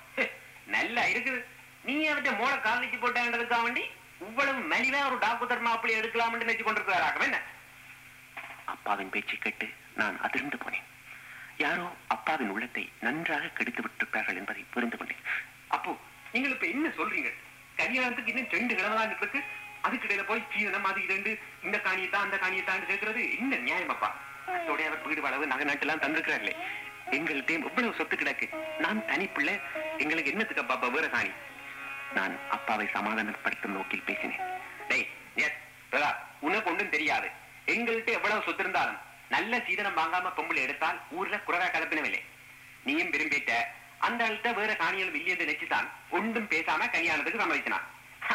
நல்லா 0.76 1.02
இருக்குது. 1.12 1.40
நீ 1.88 1.94
அவட்ட 2.12 2.30
மோட 2.40 2.54
காலனிக்கு 2.66 2.98
போட்டேன்றதுக்காக 3.02 3.64
வேண்டி 3.66 3.84
இவ்வளவு 4.26 4.60
மலிவா 4.72 5.00
ஒரு 5.08 5.18
டாக்குதர் 5.24 5.66
மாப்பிள்ளை 5.66 5.96
எடுக்கலாம்னு 6.00 6.42
நினைச்சு 6.44 6.64
கொண்டிருக்கிறாராகவே 6.64 7.26
என்ன? 7.30 7.40
அப்பாவின் 8.72 9.12
பேச்சை 9.14 9.36
கேட்டு 9.44 9.66
நான் 10.00 10.16
அதிர்ந்து 10.26 10.58
போனேன். 10.62 10.86
யாரோ 11.64 11.86
அப்பாவின் 12.14 12.52
உள்ளத்தை 12.54 12.84
நன்றாக 13.06 13.50
கெடுத்து 13.58 13.82
விட்டிருப்பார்கள் 13.84 14.38
என்பதை 14.40 14.62
புரிந்து 14.74 14.96
கொண்டேன். 14.96 15.22
அப்போ 15.76 15.92
நீங்கள் 16.32 16.54
இப்ப 16.56 16.66
என்ன 16.74 16.88
சொல்றீங்க? 16.98 17.30
கல்யாணத்துக்கு 17.80 18.32
இன்னும் 18.32 18.52
ரெண்டு 18.56 18.74
கிழமை 18.78 19.02
இருக்கு. 19.08 19.40
அதுக்கிடையில 19.86 20.22
போய் 20.28 20.48
சீதனம் 20.52 20.88
அது 20.90 21.00
இரண்டு 21.08 21.30
இந்த 21.66 21.76
காணியை 21.86 22.08
தான் 22.14 22.24
அந்த 22.26 22.36
காணியை 22.44 22.64
தான் 22.68 22.86
சேர்க்கிறது 22.90 23.22
என்ன 23.38 23.60
நியாயம் 23.66 23.92
அப்பா? 23.94 24.10
அதோட 24.56 24.80
அவர் 24.88 25.06
வீடு 25.08 25.20
வளவு 25.26 25.50
நகை 25.50 25.66
நாட்டெல்லாம் 25.68 26.02
தந்திருக்கிறார்களே. 26.04 26.54
எங்கள்கிட்ட 27.16 27.52
எவ்வளவு 27.58 27.98
சொத்து 27.98 28.16
கிடக்கு? 28.16 28.46
நான் 28.84 29.00
தனிப்பிள்ளை 29.10 29.54
எங்களுக்கு 30.02 30.32
என்னத்துக்கு 30.32 30.64
அப்பா 30.64 30.88
வேற 30.96 31.06
காணி? 31.16 31.32
நான் 32.16 32.34
அப்பாவை 32.56 32.86
சமாதானப்படுத்தும் 32.96 33.76
நோக்கில் 33.76 34.06
பேசினேன். 34.10 34.44
டேய் 34.90 35.08
உனக்கு 36.46 36.70
ஒன்றும் 36.70 36.94
தெரியாது. 36.94 37.28
எங்கள்கிட்ட 37.74 38.10
எவ்வளவு 38.18 38.44
சொத்து 38.46 38.62
இருந்தாலும் 38.64 38.98
நல்ல 39.34 39.60
சீதனம் 39.66 39.98
வாங்காம 40.00 40.30
பொம்பளை 40.36 40.60
எடுத்தால் 40.66 40.98
ஊர்ல 41.16 41.36
குறவா 41.46 41.66
கலப்பினவில்லை. 41.74 42.22
நீயும் 42.86 43.12
விரும்பிட்ட 43.14 43.52
அந்த 44.06 44.20
ஆள்கிட்ட 44.26 44.50
வேற 44.54 44.70
காணிகள் 44.74 45.16
இல்லையது 45.18 45.44
நினைச்சுதான் 45.44 45.88
ஒன்றும் 46.10 46.50
பேசாம 46.52 46.90
கல்யாணத்துக்கு 46.90 47.42
சம்மதிச்சினான். 47.42 47.86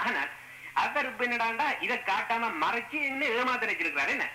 ஆனால் 0.01 0.31
அவர் 0.83 1.07
இப்ப 1.09 1.25
என்னடாண்டா 1.25 1.67
இதை 1.85 1.97
காட்டாம 1.97 2.49
மறைச்சு 2.63 2.97
என்ன 3.09 3.25
ஏமாத்த 3.25 3.67
நினைச்சிருக்கிறாரு 3.67 4.13
என்ன? 4.15 4.25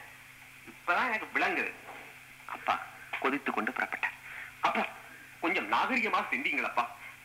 இப்பதான் 0.72 1.08
எனக்கு 1.08 1.28
விளங்குது. 1.36 1.72
அப்பா 2.54 2.74
கொதித்து 3.20 3.50
கொண்டு 3.52 3.70
புறப்பட்டார். 3.72 4.16
அப்பா 4.60 4.84
கொஞ்சம் 5.40 5.68
நாகரிகமா 5.72 6.20
சிந்திங்களப்பா. 6.32 6.84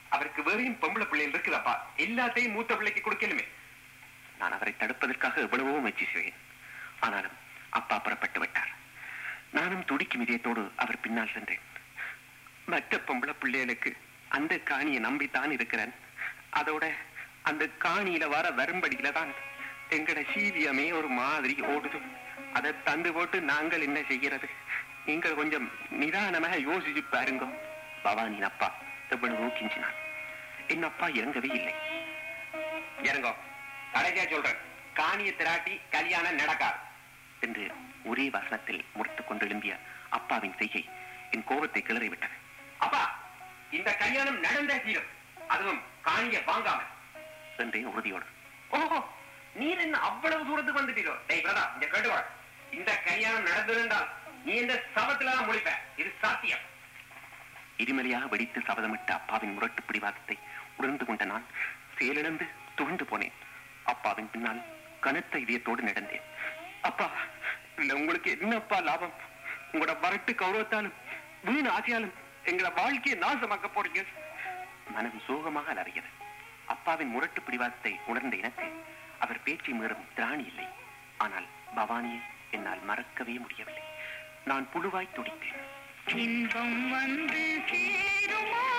அவருக்கு 0.10 0.42
வேறையும் 0.44 0.80
பொம்பளை 0.82 1.06
பிள்ளைகள் 1.06 1.36
இருக்குதப்பா. 1.36 1.74
எல்லாத்தையும் 2.06 2.56
மூத்த 2.56 2.76
பிள்ளைக்கு 2.76 3.02
கொடுக்கலுமே. 3.02 3.46
நான் 4.40 4.52
அவரை 4.52 4.74
தடுப்பதற்காக 4.80 5.42
எவ்வளவோ 5.48 5.80
முயற்சி 5.86 6.06
செய்வேன். 6.14 6.40
ஆனாலும் 7.00 7.38
அப்பா 7.74 8.00
புறப்பட்டு 8.00 8.40
விட்டார். 8.40 8.72
நானும் 9.52 9.86
துடிக்கும் 9.86 10.22
இதயத்தோடு 10.22 10.72
அவர் 10.76 11.00
பின்னால் 11.00 11.34
சென்றேன். 11.34 11.60
மற்ற 12.66 12.98
பொம்பளை 12.98 13.34
பிள்ளைகளுக்கு 13.40 13.98
அந்த 14.30 14.56
காணியை 14.56 15.00
நம்பித்தான் 15.00 15.52
இருக்கிறேன். 15.52 15.94
அதோட 16.54 16.94
அந்த 17.44 17.70
காணியில 17.80 18.28
வர 18.28 18.50
வரும்படியில 18.50 19.12
தான் 19.12 19.32
எங்கட 19.90 20.26
சீவியமே 20.36 20.94
ஒரு 20.94 21.08
மாதிரி 21.08 21.56
ஓடுது. 21.62 22.02
அதை 22.54 22.74
தந்து 22.84 23.14
போட்டு 23.14 23.42
நாங்கள் 23.42 23.82
என்ன 23.82 24.00
செய்கிறது? 24.08 24.50
நீங்கள் 25.06 25.36
கொஞ்சம் 25.36 25.72
நிதானமாக 25.90 26.58
யோசிச்சு 26.58 27.04
பாருங்க. 27.12 27.46
பவானின் 28.04 28.42
அப்பா 28.42 28.74
எவ்வளவு 29.10 29.46
ஊக்கிஞ்சினான் 29.46 29.98
என் 30.68 30.84
அப்பா 30.84 31.08
இறங்கவே 31.08 31.54
இல்லை. 31.54 31.74
இறங்கோ. 33.04 33.34
கடைசியா 33.94 34.30
சொல்றேன். 34.30 34.60
காணியை 34.94 35.36
திராட்டி 35.36 35.80
கல்யாணம் 35.92 36.36
நடக்காது. 36.36 36.92
என்று 37.46 37.66
ஒரே 38.12 38.26
வசனத்தில் 38.36 38.82
முறித்துக் 38.98 39.28
கொண்டு 39.28 39.46
எழும்பிய 39.48 39.74
அப்பாவின் 40.18 40.58
செய்கை 40.62 40.84
என் 41.36 41.48
கோபத்தை 41.50 41.82
கிளறி 41.82 42.08
விட்டது. 42.10 42.36
அப்பா 42.86 43.04
இந்த 43.78 43.90
கல்யாணம் 44.04 44.40
நடந்த 44.46 44.74
தீரும். 44.86 45.10
அதுவும் 45.54 45.82
காணிய 46.08 46.40
வாங்காம 46.50 46.82
என்றேன் 47.64 47.92
உறுதியோடு. 47.94 48.28
ஓஹோ 48.78 49.00
நீர் 49.60 49.82
என்ன 49.86 49.98
அவ்வளவு 50.10 50.46
தூரத்துக்கு 50.50 50.82
வந்துட்டீரோ? 50.82 51.16
டேய் 51.28 51.44
பிரதா 51.46 51.64
இந்த 51.76 51.86
கேட்டுக்கோ 51.94 52.22
இந்த 52.78 52.92
கல்யாணம் 53.08 53.48
நடந்திருந்தால் 53.50 54.08
நீ 54.46 54.54
இந்த 54.62 54.76
சபத்துல 54.96 55.34
முழிப்ப. 55.50 55.72
இது 56.02 56.10
சாத்தியம். 56.22 56.64
இருமலையாக 57.84 58.26
வெடித்து 58.34 58.60
சபதமிட்ட 58.68 59.10
அப்பாவின் 59.20 59.54
முரட்டு 59.54 59.82
பிடிவாதத்தை 59.88 60.38
உணர்ந்து 60.78 61.06
கொண்ட 61.06 61.24
நான் 61.32 61.46
செயலிழந்து 61.98 62.46
துவண்டு 62.78 63.06
போனேன். 63.12 63.38
அப்பாவின் 63.92 64.32
பின்னால் 64.34 64.62
கனத்த 65.06 65.38
இதயத்தோடு 65.38 65.82
நடந்தேன். 65.90 66.26
அப்பா 66.90 67.08
இல்ல 67.78 67.96
உங்களுக்கு 67.96 68.30
என்னப்பா 68.40 68.80
லாபம்? 68.80 69.16
உங்களோட 69.74 69.94
வரட்டு 70.06 70.32
கௌரவத்தாலும் 70.34 70.98
வீண் 71.44 71.70
ஆசையாலும் 71.78 72.14
எங்களோட 72.44 72.72
வாழ்க்கையை 72.76 73.16
நாசமாக்க 73.22 73.68
போறீங்க. 73.76 74.02
மனம் 74.92 75.22
சோகமாக 75.28 75.72
அலறியது. 75.74 76.10
அப்பாவின் 76.66 77.08
முரட்டு 77.08 77.42
பிடிவாதத்தை 77.42 77.94
உணர்ந்த 78.06 78.36
எனக்கு 78.36 78.68
அவர் 79.20 79.44
பேச்சை 79.44 79.74
மீறும் 79.74 80.08
திராணி 80.16 80.46
இல்லை. 80.46 80.68
ஆனால் 81.18 81.48
பவானியை 81.76 82.22
என்னால் 82.52 82.84
மறக்கவே 82.84 83.36
முடியவில்லை. 83.38 83.84
நான் 84.46 84.68
புழுவாய் 84.74 85.16
துடித்தேன். 85.16 85.62
இன்பம் 86.24 86.90
வந்து 86.90 87.44
சேருமா? 87.70 88.73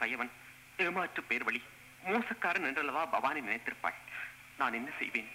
கயவன் 0.00 0.32
ஏமாற்று 0.84 1.22
பேர் 1.30 1.44
வழி 1.48 1.60
மோசக்காரன் 2.04 2.66
என்றல்லவா 2.68 3.02
பவானி 3.14 3.40
நினைத்திருப்பாள். 3.46 3.98
நான் 4.60 4.76
என்ன 4.78 4.90
செய்வேன்? 4.98 5.30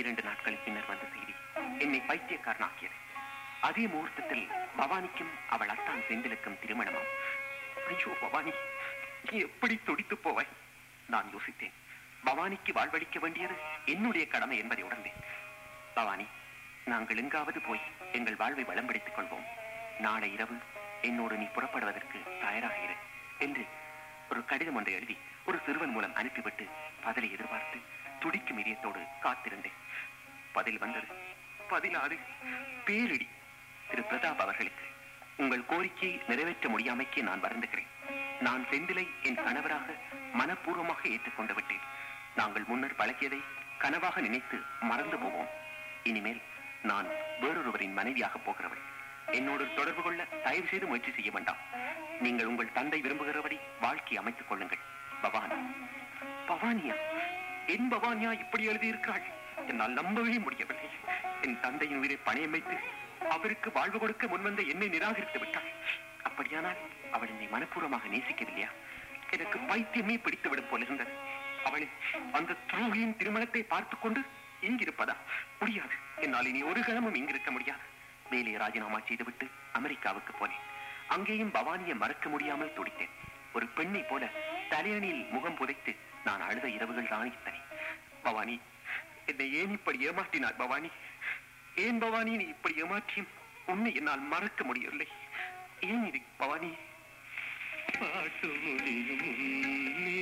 இரண்டு 0.00 0.22
நாட்கள் 0.26 0.62
பின்னர் 0.64 0.88
வந்த 0.90 1.04
செய்தி 1.14 1.34
என்னை 1.84 2.00
பைத்தியக்காரனாக்கியது 2.08 2.96
அதே 3.68 3.84
முகூர்த்தத்தில் 3.92 4.44
பவானிக்கும் 4.80 5.32
அவள் 5.54 5.72
அத்தான் 5.74 6.02
செந்திலுக்கும் 6.08 6.58
திருமணமாம். 6.62 7.10
ஐயோ 7.90 8.10
பவானி 8.20 8.52
நீ 9.28 9.36
எப்படி 9.46 9.76
துடித்து 9.86 10.16
போவாய்? 10.24 10.52
நான் 11.12 11.30
யோசித்தேன். 11.34 11.74
பவானிக்கு 12.26 12.72
வாழ்வளிக்க 12.78 13.18
வேண்டியது 13.24 13.56
என்னுடைய 13.94 14.24
கடமை 14.34 14.58
என்பதை 14.62 14.84
உணர்ந்தேன். 14.88 15.18
பவானி 15.98 16.26
நாங்கள் 16.92 17.20
எங்காவது 17.22 17.60
போய் 17.68 17.84
எங்கள் 18.18 18.40
வாழ்வை 18.42 18.64
வளம்படுத்திக் 18.70 19.18
கொள்வோம். 19.18 19.46
நாளை 20.06 20.30
இரவு 20.36 20.56
என்னோடு 21.08 21.34
நீ 21.42 21.46
புறப்படுவதற்கு 21.56 22.18
தயாராக 22.44 22.78
இரு 22.86 22.96
என்று 23.46 23.64
ஒரு 24.30 24.44
கடிதம் 24.44 24.74
ஒன்றை 24.74 24.94
எழுதி 24.94 25.16
ஒரு 25.44 25.58
சிறுவன் 25.66 25.90
மூலம் 25.90 26.14
அனுப்பிவிட்டு 26.14 26.66
பதிலை 27.02 27.32
எதிர்பார்த்து 27.32 27.78
துடிக்கும் 28.20 28.58
இதயத்தோடு 28.58 29.06
காத்திருந்தேன். 29.22 29.72
பதில் 30.52 30.78
வந்தது. 30.78 31.06
பதினாறு 31.68 32.18
பேரிடி. 32.84 33.28
திரு 33.90 34.02
பிரதாப் 34.02 34.36
அவர்களுக்கு 34.36 34.86
உங்கள் 35.36 35.66
கோரிக்கையை 35.66 36.20
நிறைவேற்ற 36.28 36.68
முடியாமைக்கு 36.68 37.22
நான் 37.22 37.42
வருந்துகிறேன். 37.42 37.86
நான் 38.40 38.64
செந்திலை 38.70 39.08
என் 39.22 39.42
கணவராக 39.42 39.94
மனப்பூர்வமாக 40.38 41.04
ஏற்றுக்கொண்டு 41.04 41.54
விட்டேன். 41.54 41.80
நாங்கள் 42.36 42.64
முன்னர் 42.66 42.96
பழகியதை 42.98 43.42
கனவாக 43.78 44.16
நினைத்து 44.16 44.60
மறந்து 44.80 45.18
போவோம். 45.18 45.48
இனிமேல் 46.02 46.42
நான் 46.82 47.06
வேறொருவரின் 47.40 47.92
மனைவியாக 47.92 48.38
போகிறவள் 48.38 48.82
என்னோடு 49.32 49.74
தொடர்பு 49.74 50.02
கொள்ள 50.02 50.24
தயவு 50.24 50.66
செய்து 50.70 50.86
முயற்சி 50.86 51.12
செய்ய 51.12 51.30
வேண்டாம். 51.30 51.97
நீங்கள் 52.20 52.46
உங்கள் 52.46 52.72
தந்தை 52.72 53.00
விரும்புகிறபடி 53.00 53.58
வாழ்க்கை 53.80 54.16
அமைத்துக் 54.16 54.48
கொள்ளுங்கள். 54.48 54.78
பவானி. 55.22 55.54
பவானியா? 56.48 56.96
என் 57.66 57.92
பவானியா 57.92 58.38
இப்படி 58.38 58.68
எழுதியிருக்கிறாள்? 58.68 59.22
என்னால் 59.66 59.92
நம்பவே 59.92 60.38
முடியவில்லை. 60.38 60.88
என் 61.42 61.60
தந்தையின் 61.60 61.98
உயிரை 61.98 62.18
பணையம் 62.26 62.50
வைத்து 62.50 62.78
அவருக்கு 63.30 63.72
வாழ்வு 63.72 63.98
கொடுக்க 63.98 64.26
முன்வந்த 64.26 64.62
என்னை 64.62 64.88
நிராகரித்து 64.88 65.38
விட்டாள். 65.38 65.72
அப்படியானால் 66.22 66.76
அவள் 67.12 67.28
என்னை 67.28 67.46
மனப்பூர்வமாக 67.46 68.08
நேசிக்கவில்லையா? 68.10 68.68
எனக்கு 69.30 69.58
பைத்தியமே 69.58 70.22
பிடித்து 70.22 70.48
விடும் 70.48 70.68
போல 70.70 70.84
இருந்தது. 70.84 71.10
அவளை 71.64 71.88
அந்த 72.32 72.54
துரோகியின் 72.70 73.16
திருமணத்தை 73.16 73.62
பார்த்துக் 73.62 74.02
கொண்டு 74.02 74.22
இங்கிருப்பதா? 74.62 75.16
முடியாது. 75.58 75.94
என்னால் 76.16 76.46
இனி 76.46 76.62
ஒரு 76.62 76.84
கணமும் 76.84 77.14
இங்கிருக்க 77.14 77.50
முடியாது. 77.50 77.80
வேலையை 78.30 78.60
ராஜினாமா 78.60 79.00
செய்துவிட்டு 79.06 79.50
அமெரிக்காவுக்கு 79.72 80.46
போனேன். 80.46 80.76
அங்கேயும் 81.08 81.54
பவானியை 81.54 81.94
மறக்க 81.94 82.28
முடியாமல் 82.28 82.76
துடித்தேன். 82.76 83.14
ஒரு 83.52 83.66
பெண்ணை 83.66 84.02
போல 84.02 84.24
தலையணியில் 84.68 85.24
முகம் 85.30 85.54
புதைத்து 85.54 85.92
நான் 86.24 86.40
அழுத 86.40 86.66
இரவுகள் 86.68 87.08
தான் 87.08 87.30
இத்தனை. 87.32 87.60
பவானி 88.22 88.56
என்னை 89.26 89.46
ஏன் 89.54 89.70
இப்படி 89.70 89.98
ஏமாற்றினார் 90.08 90.56
பவானி? 90.56 90.90
ஏன் 91.74 91.98
பவானி 91.98 92.32
நீ 92.36 92.44
இப்படி 92.44 92.82
ஏமாற்றியும் 92.82 93.32
உன்னை 93.66 93.94
என்னால் 93.94 94.24
மறக்க 94.32 94.64
முடியவில்லை. 94.64 95.08
ஏன் 95.80 96.06
இது 96.06 96.20
பவானி? 96.36 96.70
பாட்டு 97.98 98.48
முடியும் 98.64 99.26
நீ 100.04 100.16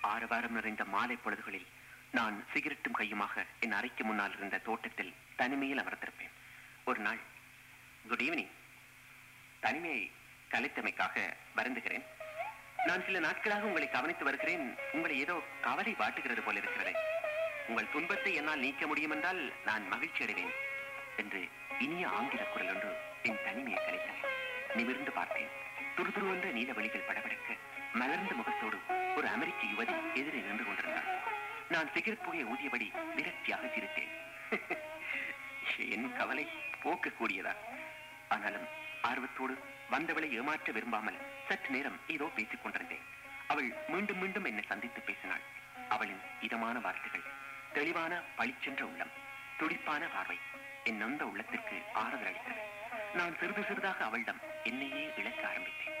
ஆரவாரம் 0.00 0.52
நிறைந்த 0.52 0.84
மாலை 0.84 1.16
பொழுதுகளில் 1.16 1.66
நான் 2.10 2.44
சிகரெட்டும் 2.54 2.98
கையுமாக 2.98 3.44
என் 3.60 3.72
அறைக்கு 3.72 4.04
முன்னால் 4.04 4.36
இருந்த 4.36 4.58
தோட்டத்தில் 4.58 5.14
தனிமையில் 5.36 5.78
அமர்ந்திருப்பேன். 5.78 6.32
ஒரு 6.84 7.00
நாள் 7.00 7.18
குட் 8.08 8.20
ஈவினிங் 8.20 8.50
தனிமையை 9.60 10.10
கலைத்தமைக்காக 10.50 11.36
வருந்துகிறேன். 11.56 12.02
நான் 12.86 13.04
சில 13.04 13.18
நாட்களாக 13.18 13.66
உங்களை 13.66 13.90
கவனித்து 13.90 14.24
வருகிறேன். 14.24 14.78
உங்களை 14.92 15.18
ஏதோ 15.18 15.42
கவலை 15.60 15.94
வாட்டுகிறது 15.98 16.40
போல 16.40 16.58
இருக்கிறது. 16.58 16.94
உங்கள் 17.68 17.90
துன்பத்தை 17.92 18.34
என்னால் 18.34 18.58
நீக்க 18.58 18.86
முடியும் 18.86 19.10
என்றால் 19.10 19.52
நான் 19.64 19.88
மகிழ்ச்சி 19.88 20.22
அடைவேன் 20.22 20.52
என்று 21.16 21.48
இனிய 21.78 22.08
ஆங்கில 22.08 22.42
குரல் 22.42 22.68
ஒன்று 22.68 22.96
என் 23.22 23.42
தனிமையை 23.44 23.80
கலைத்தது. 23.82 24.28
நிமிர்ந்து 24.76 25.10
பார்த்தேன். 25.10 25.48
துருதுருவென்ற 25.96 26.52
நீல 26.52 26.72
வழிகள் 26.72 27.06
படபடக்க 27.08 27.56
மலர்ந்த 27.92 28.34
முகத்தோடு 28.34 28.78
ஒரு 29.20 29.28
அமெரிக்க 29.28 29.62
யுவதி 29.66 29.94
எதிரே 30.14 30.38
நின்று 30.40 30.64
கொண்டிருந்தார் 30.64 31.08
நான் 31.68 31.88
சிகரெட் 31.94 32.22
புகையை 32.22 32.44
ஊதியபடி 32.46 32.86
விரக்தியாக 33.16 33.64
சிரித்தேன். 33.74 34.12
என் 35.94 36.16
கவலை 36.16 36.44
போக்கக்கூடியதா? 36.84 37.52
ஆனாலும் 38.28 38.66
ஆர்வத்தோடு 39.02 39.54
வந்தவளை 39.90 40.28
ஏமாற்ற 40.30 40.72
விரும்பாமல் 40.72 41.18
சற்று 41.48 41.70
நேரம் 41.70 41.98
ஏதோ 42.06 42.26
பேசிக் 42.34 42.62
கொண்டிருந்தேன். 42.62 43.04
அவள் 43.46 43.68
மீண்டும் 43.88 44.18
மீண்டும் 44.18 44.44
என்னை 44.44 44.64
சந்தித்து 44.68 45.00
பேசினாள். 45.00 45.44
அவளின் 45.88 46.22
இதமான 46.40 46.78
வார்த்தைகள் 46.78 47.28
தெளிவான 47.72 48.22
பளிச்சென்ற 48.38 48.82
உள்ளம் 48.82 49.14
துடிப்பான 49.58 50.02
பார்வை 50.06 50.38
என் 50.84 50.96
நொந்த 50.96 51.24
உள்ளத்திற்கு 51.26 51.78
ஆறுதல் 51.92 52.26
அளித்தது 52.26 52.62
நான் 53.14 53.36
சிறிது 53.40 53.64
சிறிதாக 53.64 54.04
அவளிடம் 54.04 54.40
என்னையே 54.64 55.04
இழக்க 55.16 55.42
ஆரம்பித்தேன். 55.48 55.96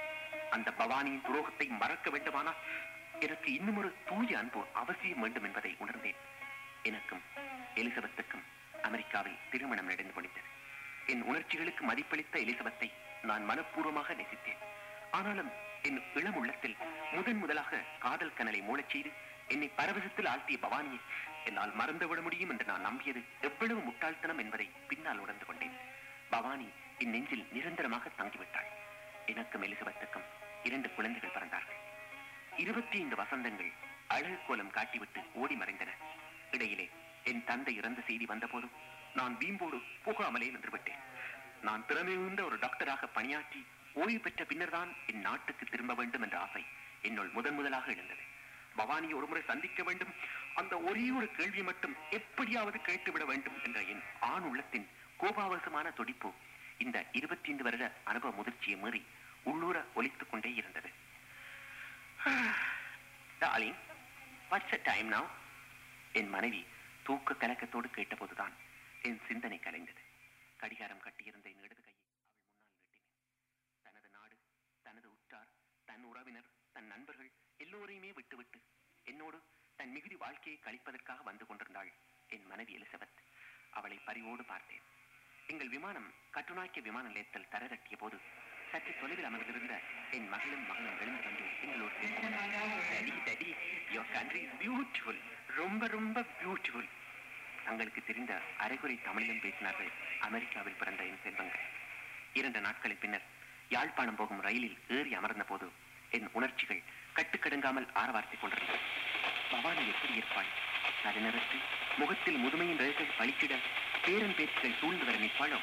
அந்த 0.50 0.70
பவானியின் 0.78 1.26
துரோகத்தை 1.26 1.66
மறக்க 1.68 2.10
வேண்டுமானால் 2.10 2.62
எனக்கு 3.20 3.48
இன்னும் 3.52 3.76
ஒரு 3.76 3.94
தூய 4.06 4.38
அன்பு 4.38 4.60
அவசியம் 4.72 5.20
வேண்டும் 5.20 5.44
என்பதை 5.44 5.76
உணர்ந்தேன். 5.78 6.20
எனக்கும் 6.82 7.22
எலிசபெத்துக்கும் 7.74 8.44
அமெரிக்காவில் 8.82 9.40
திருமணம் 9.50 9.86
நடந்து 9.86 10.12
முடிந்தது. 10.12 10.48
என் 11.06 11.22
உணர்ச்சிகளுக்கு 11.22 11.82
மதிப்பளித்த 11.84 12.34
எலிசபெத்தை 12.44 12.88
நான் 13.22 13.48
மனப்பூர்வமாக 13.50 14.14
நேசித்தேன். 14.14 14.60
ஆனாலும் 15.10 15.50
என் 15.82 16.00
இளம் 16.14 16.34
உள்ளத்தில் 16.34 16.76
முதன் 17.12 17.36
முதலாக 17.36 17.82
காதல் 17.98 18.34
கனலை 18.34 18.60
மூளச் 18.60 18.90
செய்து 18.90 19.10
என்னை 19.48 19.68
பரவசத்தில் 19.76 20.30
ஆழ்த்திய 20.32 20.58
பவானியை 20.66 21.00
என்னால் 21.44 21.74
மறந்துவிட 21.74 22.20
முடியும் 22.22 22.50
என்று 22.50 22.64
நான் 22.64 22.86
நம்பியது 22.88 23.20
எவ்வளவு 23.40 23.80
முட்டாள்தனம் 23.80 24.38
என்பதை 24.38 24.70
பின்னால் 24.88 25.18
உணர்ந்து 25.18 25.46
கொண்டேன். 25.46 25.76
பவானி 26.30 26.68
என் 26.98 27.10
நெஞ்சில் 27.10 27.46
நிரந்தரமாக 27.52 28.10
தங்கிவிட்டாள். 28.18 28.70
எனக்கும் 29.26 29.62
எலிசபெத்துக்கும் 29.62 30.26
இரண்டு 30.62 30.90
குழந்தைகள் 30.90 31.36
பிறந்தார்கள். 31.36 31.79
இருபத்தி 32.56 32.98
ஐந்து 32.98 33.16
வசந்தங்கள் 33.16 33.72
அழகு 34.08 34.38
கோலம் 34.46 34.70
காட்டிவிட்டு 34.70 35.24
ஓடி 35.34 35.54
மறைந்தன. 35.54 35.88
இடையிலே 36.50 36.90
என் 37.24 37.44
தந்தை 37.44 37.76
இறந்த 37.76 38.00
செய்தி 38.06 38.24
வந்தபோதும் 38.24 38.70
நான் 39.14 39.36
வீம்போடு 39.36 39.82
போகாமலே 40.04 40.48
நின்றுவிட்டேன். 40.48 41.00
நான் 41.62 41.86
திறமை 41.86 42.16
மிகுந்த 42.16 42.44
ஒரு 42.44 42.58
டாக்டராக 42.58 43.06
பணியாற்றி 43.06 43.66
ஓய்வு 43.92 44.20
பெற்ற 44.20 44.44
பின்னர்தான் 44.44 44.94
என் 45.06 45.20
நாட்டுக்கு 45.20 45.66
திரும்ப 45.66 45.94
வேண்டும் 45.94 46.22
என்ற 46.22 46.38
ஆசை 46.38 46.64
என்னுள் 47.02 47.28
முதன் 47.28 47.54
முதலாக 47.54 47.90
எழுந்தது. 47.90 48.20
பவானியை 48.76 49.14
ஒருமுறை 49.14 49.42
சந்திக்க 49.42 49.82
வேண்டும். 49.82 50.08
அந்த 50.54 50.78
ஒரே 50.78 51.10
ஒரு 51.10 51.30
கேள்வி 51.30 51.62
மட்டும் 51.62 51.96
எப்படியாவது 52.10 52.80
கேட்டுவிட 52.80 53.24
வேண்டும் 53.24 53.64
என்ற 53.64 53.82
என் 53.82 54.02
ஆண் 54.20 54.42
உள்ளத்தின் 54.42 54.88
கோபாவசமான 55.18 55.92
துடிப்பு 55.92 56.32
இந்த 56.78 57.04
இருபத்தி 57.12 57.48
ஐந்து 57.48 57.62
வருட 57.62 57.94
அனுபவ 58.04 58.42
முதிர்ச்சியை 58.42 58.78
மீறி 58.78 59.06
உள்ளூர 59.42 59.84
ஒலித்துக் 59.94 60.30
கொண்டே 60.30 60.54
இருந்தது. 60.54 61.08
டார்லிங் 62.20 63.76
வாட்ஸ் 64.50 64.82
டைம் 64.82 65.12
நவ் 65.12 65.28
என் 66.12 66.28
மனைவி 66.28 66.66
தூக்க 67.02 67.34
கலக்கத்தோடு 67.34 67.88
கேட்டபோதுதான் 67.96 68.54
என் 69.02 69.20
சிந்தனை 69.28 69.58
கலைந்தது. 69.58 70.02
கடிகாரம் 70.56 71.00
கட்டியிருந்த 71.00 71.48
என் 71.48 71.62
இடது 71.62 71.82
கையை 71.82 72.02
அவள் 72.06 72.24
முன்னால் 72.24 72.66
நீட்டினேன். 72.82 73.06
தனது 73.82 74.08
நாடு 74.16 74.36
தனது 74.82 75.08
உற்றார் 75.10 75.48
தன் 75.84 76.04
உறவினர் 76.10 76.50
தன் 76.72 76.86
நண்பர்கள் 76.86 77.30
எல்லோரையுமே 77.58 78.10
விட்டுவிட்டு 78.14 78.60
என்னோடு 79.04 79.40
தன் 79.76 79.92
மிகுதி 79.92 80.16
வாழ்க்கையை 80.16 80.60
கழிப்பதற்காக 80.64 81.22
வந்து 81.22 81.46
கொண்டிருந்தாள் 81.46 81.92
என் 82.28 82.46
மனைவி 82.46 82.76
எலிசபெத். 82.76 83.18
அவளை 83.70 83.98
பரிவோடு 84.08 84.44
பார்த்தேன். 84.44 84.84
எங்கள் 85.46 85.68
விமானம் 85.68 86.12
கட்டுநாய்க்க 86.34 86.82
விமான 86.82 87.06
நிலையத்தில் 87.06 87.50
தரதட்டிய 87.50 87.96
போது 87.96 88.18
சற்று 88.72 88.92
தொலைவில் 89.00 89.24
அமர்ந்திருந்த 89.24 89.74
என் 90.16 90.28
மகளும் 90.28 90.66
மகனும் 90.68 90.98
எழுந்து 91.00 91.22
வந்து 91.28 91.44
எங்களோடு 91.64 91.94
daddy 92.92 93.14
daddy 93.28 93.48
your 93.94 94.12
country 94.12 94.40
is 94.42 94.56
beautiful 94.62 95.20
ரொம்ப 95.60 95.86
ரொம்ப 95.86 96.24
பியூட்டிஃபுல் 96.40 96.88
தங்களுக்கு 97.64 98.00
தெரிந்த 98.04 98.32
அரைகுறை 98.58 98.96
தமிழிலும் 99.02 99.42
பேசினார்கள். 99.44 99.90
அமெரிக்காவில் 100.20 100.78
பிறந்த 100.78 101.02
என் 101.04 101.20
செல்வங்கள். 101.22 101.66
இரண்டு 102.32 102.60
நாட்களின் 102.60 102.98
பின்னர் 102.98 103.26
யாழ்ப்பாணம் 103.68 104.16
போகும் 104.16 104.40
ரயிலில் 104.40 104.78
ஏறி 104.88 105.14
அமர்ந்த 105.14 105.44
போது 105.44 105.66
என் 106.10 106.28
உணர்ச்சிகள் 106.32 106.82
கட்டுக்கடுங்காமல் 107.14 107.88
ஆரவார்த்திக் 108.02 108.40
கொண்டிருந்தன. 108.40 108.80
பவானி 109.50 109.84
எப்படி 109.88 110.12
இருப்பாள்? 110.12 110.50
நடுநிறத்தில் 111.04 111.64
முகத்தில் 111.96 112.40
முதுமையின் 112.44 112.80
ரேகை 112.84 113.06
பளிச்சிட 113.18 113.54
பேரன் 114.04 114.36
பேச்சுகள் 114.36 114.78
சூழ்ந்து 114.80 115.04
வர 115.04 115.18
நிற்பாளோ? 115.18 115.58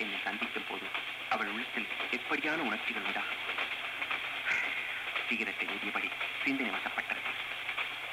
என்னை 0.00 0.18
சந்திக்கும் 0.24 0.68
போது 0.68 0.86
அவள் 1.28 1.46
உள்ளத்தில் 1.46 1.88
எப்படியான 2.10 2.56
உணர்ச்சிகள் 2.56 3.02
உண்டா? 3.02 3.20
சிகரத்தை 5.28 5.66
ஏறியபடி 5.68 6.08
சிந்தனை 6.44 6.70
வசப்பட்டது. 6.70 7.20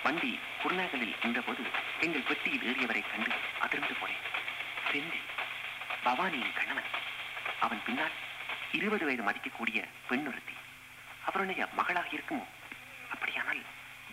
வண்டி 0.04 0.40
குருநாகலில் 0.64 1.16
நின்றபோது 1.24 1.64
எங்கள் 2.00 2.22
பெட்டியில் 2.22 2.66
ஏறியவரை 2.72 3.04
கண்டு 3.12 3.36
அதிர்ந்து 3.60 3.96
போனேன். 4.02 4.26
செந்தில் 4.92 5.26
பவானியின் 6.04 6.54
கணவன். 6.54 6.90
அவன் 7.60 7.82
பின்னால் 7.86 8.16
இருபது 8.72 9.06
வயது 9.06 9.24
மதிக்கக்கூடிய 9.24 9.84
பெண்ணுறுத்தி 10.10 10.56
அவருடைய 11.26 11.68
மகளாக 11.74 12.08
இருக்குமோ? 12.08 12.46
அப்படியானால் 13.12 13.64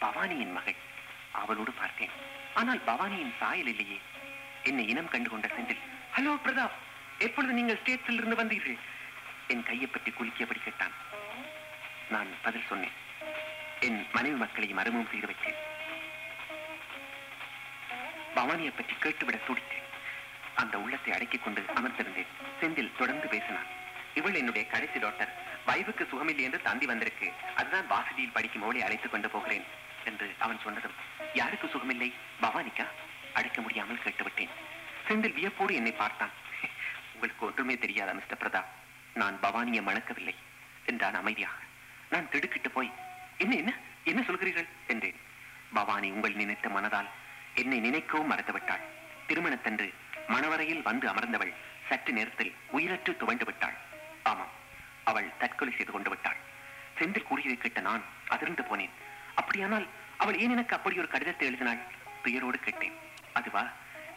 பவானியின் 0.00 0.52
மகள். 0.52 0.76
அவளோடு 1.32 1.72
பார்த்தேன். 1.72 2.10
ஆனால் 2.54 2.80
பவானியின் 2.87 3.37
சாயல் 3.38 3.66
இல்லையே. 3.66 4.00
என்னை 4.62 4.88
இனம் 4.88 5.08
கண்டு 5.08 5.30
கொண்ட 5.30 5.46
செந்தில் 5.46 5.84
ஹலோ 6.16 6.34
பிரதாப் 6.44 6.82
எப்பொழுது 7.18 7.53
நீங்கள் 7.53 7.79
ஸ்டேட்ஸில் 7.85 8.12
இருந்து 8.12 8.37
வந்தீர்கள்? 8.37 8.79
என் 9.48 9.62
கையை 9.62 9.87
பற்றி 9.87 10.12
குலுக்கியபடி 10.12 10.62
கேட்டான். 10.62 10.92
நான் 12.11 12.27
பதில் 12.42 12.64
சொன்னேன். 12.68 12.90
என் 13.81 14.07
மனைவி 14.12 14.37
மக்களையும் 14.37 14.79
மறுமும் 14.79 15.09
செய்து 15.11 15.27
வைத்தேன். 15.27 15.61
பவானியை 18.35 18.72
பற்றி 18.77 18.94
கேட்டுவிட 18.94 19.38
துடித்தேன். 19.46 19.83
அந்த 20.55 20.79
உள்ளத்தை 20.79 21.12
அடக்கிக் 21.12 21.44
கொண்டு 21.44 21.61
அமர்ந்திருந்தேன். 21.61 22.27
செந்தில் 22.61 22.96
தொடர்ந்து 22.98 23.29
பேசினான். 23.29 23.66
இவள் 24.14 24.35
என்னுடைய 24.35 24.68
கடைசி 24.68 24.98
டாக்டர் 24.98 25.35
வைவுக்கு 25.66 26.09
சுகமில்லை 26.09 26.40
என்று 26.40 26.62
தந்தி 26.62 26.87
வந்திருக்கு. 26.87 27.33
அதுதான் 27.57 27.87
வாசலியில் 27.87 28.33
படிக்கும் 28.33 28.62
அவளை 28.62 28.83
அழைத்துக் 28.83 29.11
கொண்டு 29.11 29.31
போகிறேன் 29.31 29.64
என்று 30.05 30.35
அவன் 30.38 30.61
சொன்னதும் 30.64 30.92
யாருக்கு 31.35 31.66
சுகமில்லை? 31.66 32.12
பவானிக்கா? 32.42 32.87
அடக்க 33.35 33.61
முடியாமல் 33.61 34.00
கேட்டுவிட்டேன். 34.05 34.48
செந்தில் 35.09 35.33
வியப்போடு 35.33 35.74
என்னை 35.74 35.92
பார்த்தான். 35.92 36.31
உங்களுக்கு 37.24 37.46
ஒன்றுமே 37.46 37.78
தெரியாதா 37.78 38.12
மிஸ்டர் 38.12 38.40
பிரதாப் 38.40 38.70
நான் 39.14 39.37
பவானியை 39.42 39.82
மணக்கவில்லை. 39.82 40.34
என்றான் 40.87 41.14
அமைதியாக. 41.14 41.56
நான் 42.10 42.28
திடுக்கிட்டு 42.28 42.70
போய் 42.70 42.90
என்ன 43.38 43.54
என்ன 43.56 43.72
என்ன 44.04 44.20
சொல்கிறீர்கள்? 44.20 44.68
என்றேன். 44.87 45.16
பவானி 45.72 46.10
உங்கள் 46.10 46.34
நினைத்த 46.34 46.68
மனதால் 46.68 47.08
என்னை 47.54 47.78
நினைக்கவும் 47.80 48.30
மறந்துவிட்டாள். 48.30 48.84
திருமணத்தன்று 49.28 49.92
மணவரையில் 50.28 50.82
வந்து 50.82 51.08
அமர்ந்தவள் 51.08 51.52
சற்று 51.88 52.12
நேரத்தில் 52.12 52.54
உயிரற்று 52.72 53.16
துவண்டு 53.16 53.44
விட்டாள். 53.44 53.76
ஆமாம் 54.22 54.52
அவள் 55.04 55.32
தற்கொலை 55.38 55.74
செய்து 55.76 55.92
கொண்டு 55.92 56.10
விட்டாள். 56.10 56.37
செந்தில் 56.98 57.28
கூறியதை 57.28 57.56
கேட்ட 57.56 57.80
நான் 57.80 58.04
அதிர்ந்து 58.28 58.62
போனேன். 58.62 58.94
அப்படியானால் 59.34 59.87
அவள் 60.18 60.38
ஏன் 60.38 60.50
எனக்கு 60.50 60.76
அப்படி 60.76 60.98
ஒரு 60.98 61.08
கடிதத்தை 61.08 61.48
எழுதினாள்? 61.48 61.82
துயரோடு 62.24 62.60
கேட்டேன். 62.60 62.98
அதுவா 63.32 63.68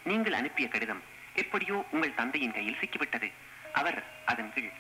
நீங்கள் 0.03 0.33
அனுப்பிய 0.33 0.67
கடிதம் 0.67 1.15
எப்படியோ 1.41 1.77
உங்கள் 1.93 2.17
தந்தையின் 2.19 2.55
கையில் 2.57 2.79
சிக்கிவிட்டது. 2.81 3.27
அவர் 3.79 3.99
அதன் 4.31 4.51
கீழ் 4.53 4.71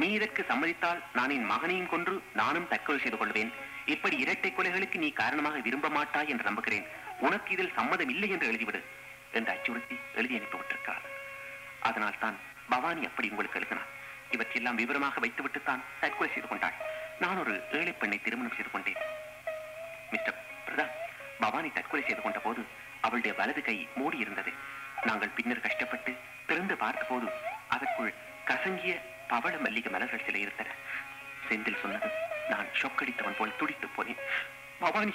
நீ 0.00 0.06
இதற்கு 0.18 0.42
சம்மதித்தால் 0.50 1.00
நான் 1.16 1.32
என் 1.36 1.50
மகனையும் 1.52 1.90
கொன்று 1.92 2.14
நானும் 2.40 2.68
தற்கொலை 2.72 2.98
செய்து 3.02 3.18
கொள்வேன். 3.18 3.50
இப்படி 3.94 4.16
இரட்டை 4.24 4.50
கொலைகளுக்கு 4.52 4.98
நீ 5.04 5.08
காரணமாக 5.20 5.58
விரும்ப 5.66 5.88
மாட்டாய் 5.96 6.30
என்று 6.32 6.48
நம்புகிறேன். 6.48 6.86
உனக்கு 7.26 7.50
இதில் 7.56 7.76
சம்மதம் 7.78 8.10
இல்லை 8.14 8.28
என்று 8.34 8.48
எழுதிவிடு 8.50 8.80
என்று 9.38 9.52
அச்சுறுத்தி 9.54 9.96
எழுதி 10.20 10.34
அனுப்பிவிட்டிருக்கிறார் 10.38 11.04
அதனால் 11.88 12.22
தான் 12.24 12.36
பவானி 12.72 13.02
அப்படி 13.08 13.26
உங்களுக்கு 13.32 13.58
எழுதினார் 13.60 13.92
இவற்றெல்லாம் 14.34 14.80
விவரமாக 14.82 15.20
வைத்துவிட்டு 15.24 15.60
தான் 15.68 15.84
தற்கொலை 16.02 16.30
செய்து 16.34 16.48
கொண்டாள். 16.48 16.76
நான் 17.22 17.40
ஒரு 17.42 17.54
ஏழை 17.78 17.92
பெண்ணை 18.00 18.18
திருமணம் 18.24 18.56
செய்து 18.56 18.70
கொண்டேன். 18.72 19.00
மிஸ்டர் 20.12 20.40
பிரதா 20.66 20.86
பவானி 21.44 21.68
தற்கொலை 21.76 22.02
செய்து 22.08 22.22
கொண்ட 22.24 22.38
போது 22.46 22.62
அவளுடைய 23.06 23.32
வலது 23.40 23.62
கை 23.68 23.76
மூடி 24.00 24.18
இருந்தது 24.24 24.52
நாங்கள் 25.02 25.28
பின்னர் 25.28 25.60
கஷ்டப்பட்டு 25.60 26.16
திறந்து 26.46 26.76
பார்த்தபோது 26.76 27.28
அதற்குள் 27.68 28.14
கசங்கிய 28.44 29.00
பவள 29.28 29.58
மல்லிகை 29.58 29.92
மலர்கள் 29.92 30.24
சில 30.24 30.38
இருந்தன. 30.38 30.70
செந்தில் 31.48 31.80
சொன்னது 31.82 32.10
நான் 32.48 32.66
சொக்கடித்தவன் 32.82 33.36
போல் 33.38 33.56
துடித்து 33.56 33.86
போனேன். 33.86 34.18
பவானி 34.78 35.12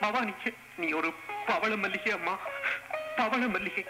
பவானி 0.00 0.32
நீ 0.76 0.92
ஒரு 0.92 1.14
பவள 1.46 1.76
மல்லிகை 1.76 2.12
அம்மா. 2.12 2.38
பவள 3.16 3.46
மல்லிகை. 3.46 3.86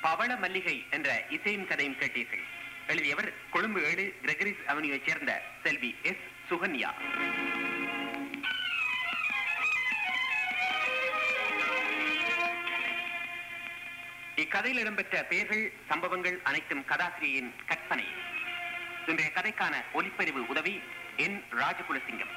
பவள 0.00 0.36
மல்லிகை 0.36 0.86
என்ற 0.90 1.24
இசையின் 1.28 1.66
கதையும் 1.66 1.98
கேட்டீர்கள். 1.98 2.44
எழுதியவர் 2.86 3.32
கொழும்பு 3.50 3.82
ஏழு 3.82 4.14
கிரெகரிஸ் 4.22 4.64
அவனியைச் 4.64 5.06
சேர்ந்த 5.06 5.42
செல்வி 5.62 5.96
எஸ். 6.02 6.36
சுகன்யா. 6.50 6.90
இக்கதையில் 14.36 14.80
இடம்பெற்ற 14.80 15.24
பெயர்கள் 15.24 15.72
சம்பவங்கள் 15.88 16.40
அனைத்தும் 16.44 16.84
கதாசிரியின் 16.88 17.50
கற்பனை. 17.66 18.06
இன்றைய 19.06 19.32
கதைக்கான 19.34 19.74
ஒலிப்பதிவு 19.92 20.46
உதவி 20.46 20.80
என் 21.16 21.44
ராஜகுலசிங்கம். 21.50 22.32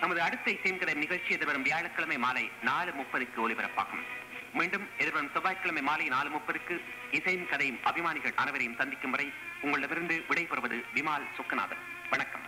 நமது 0.00 0.22
அடுத்த 0.22 0.50
இசையன்கதை 0.50 0.94
நிகழ்ச்சி 0.94 1.32
எதிர்வரும் 1.32 1.62
வியாழக்கிழமை 1.62 2.18
மாலை 2.18 2.50
நாலு 2.62 2.92
முப்பதுக்கு 2.92 3.48
ஒலிபரப்பாகும். 3.48 4.04
மீண்டும் 4.52 4.88
எதிர்வரும் 4.98 5.30
செவ்வாய்க்கிழமை 5.32 5.82
மாலை 5.82 6.08
நாலு 6.08 6.30
முப்பதுக்கு 6.30 6.80
இசையின் 7.10 7.48
கதையும் 7.48 7.78
அபிமானிகள் 7.84 8.34
அனைவரையும் 8.34 8.76
சந்திக்கும் 8.76 9.10
வரை 9.10 9.32
உங்களிடமிருந்து 9.60 10.24
விடைபெறுவது 10.28 10.84
விமால் 10.94 11.26
சுக்கநாதன். 11.36 12.00
வணக்கம். 12.12 12.42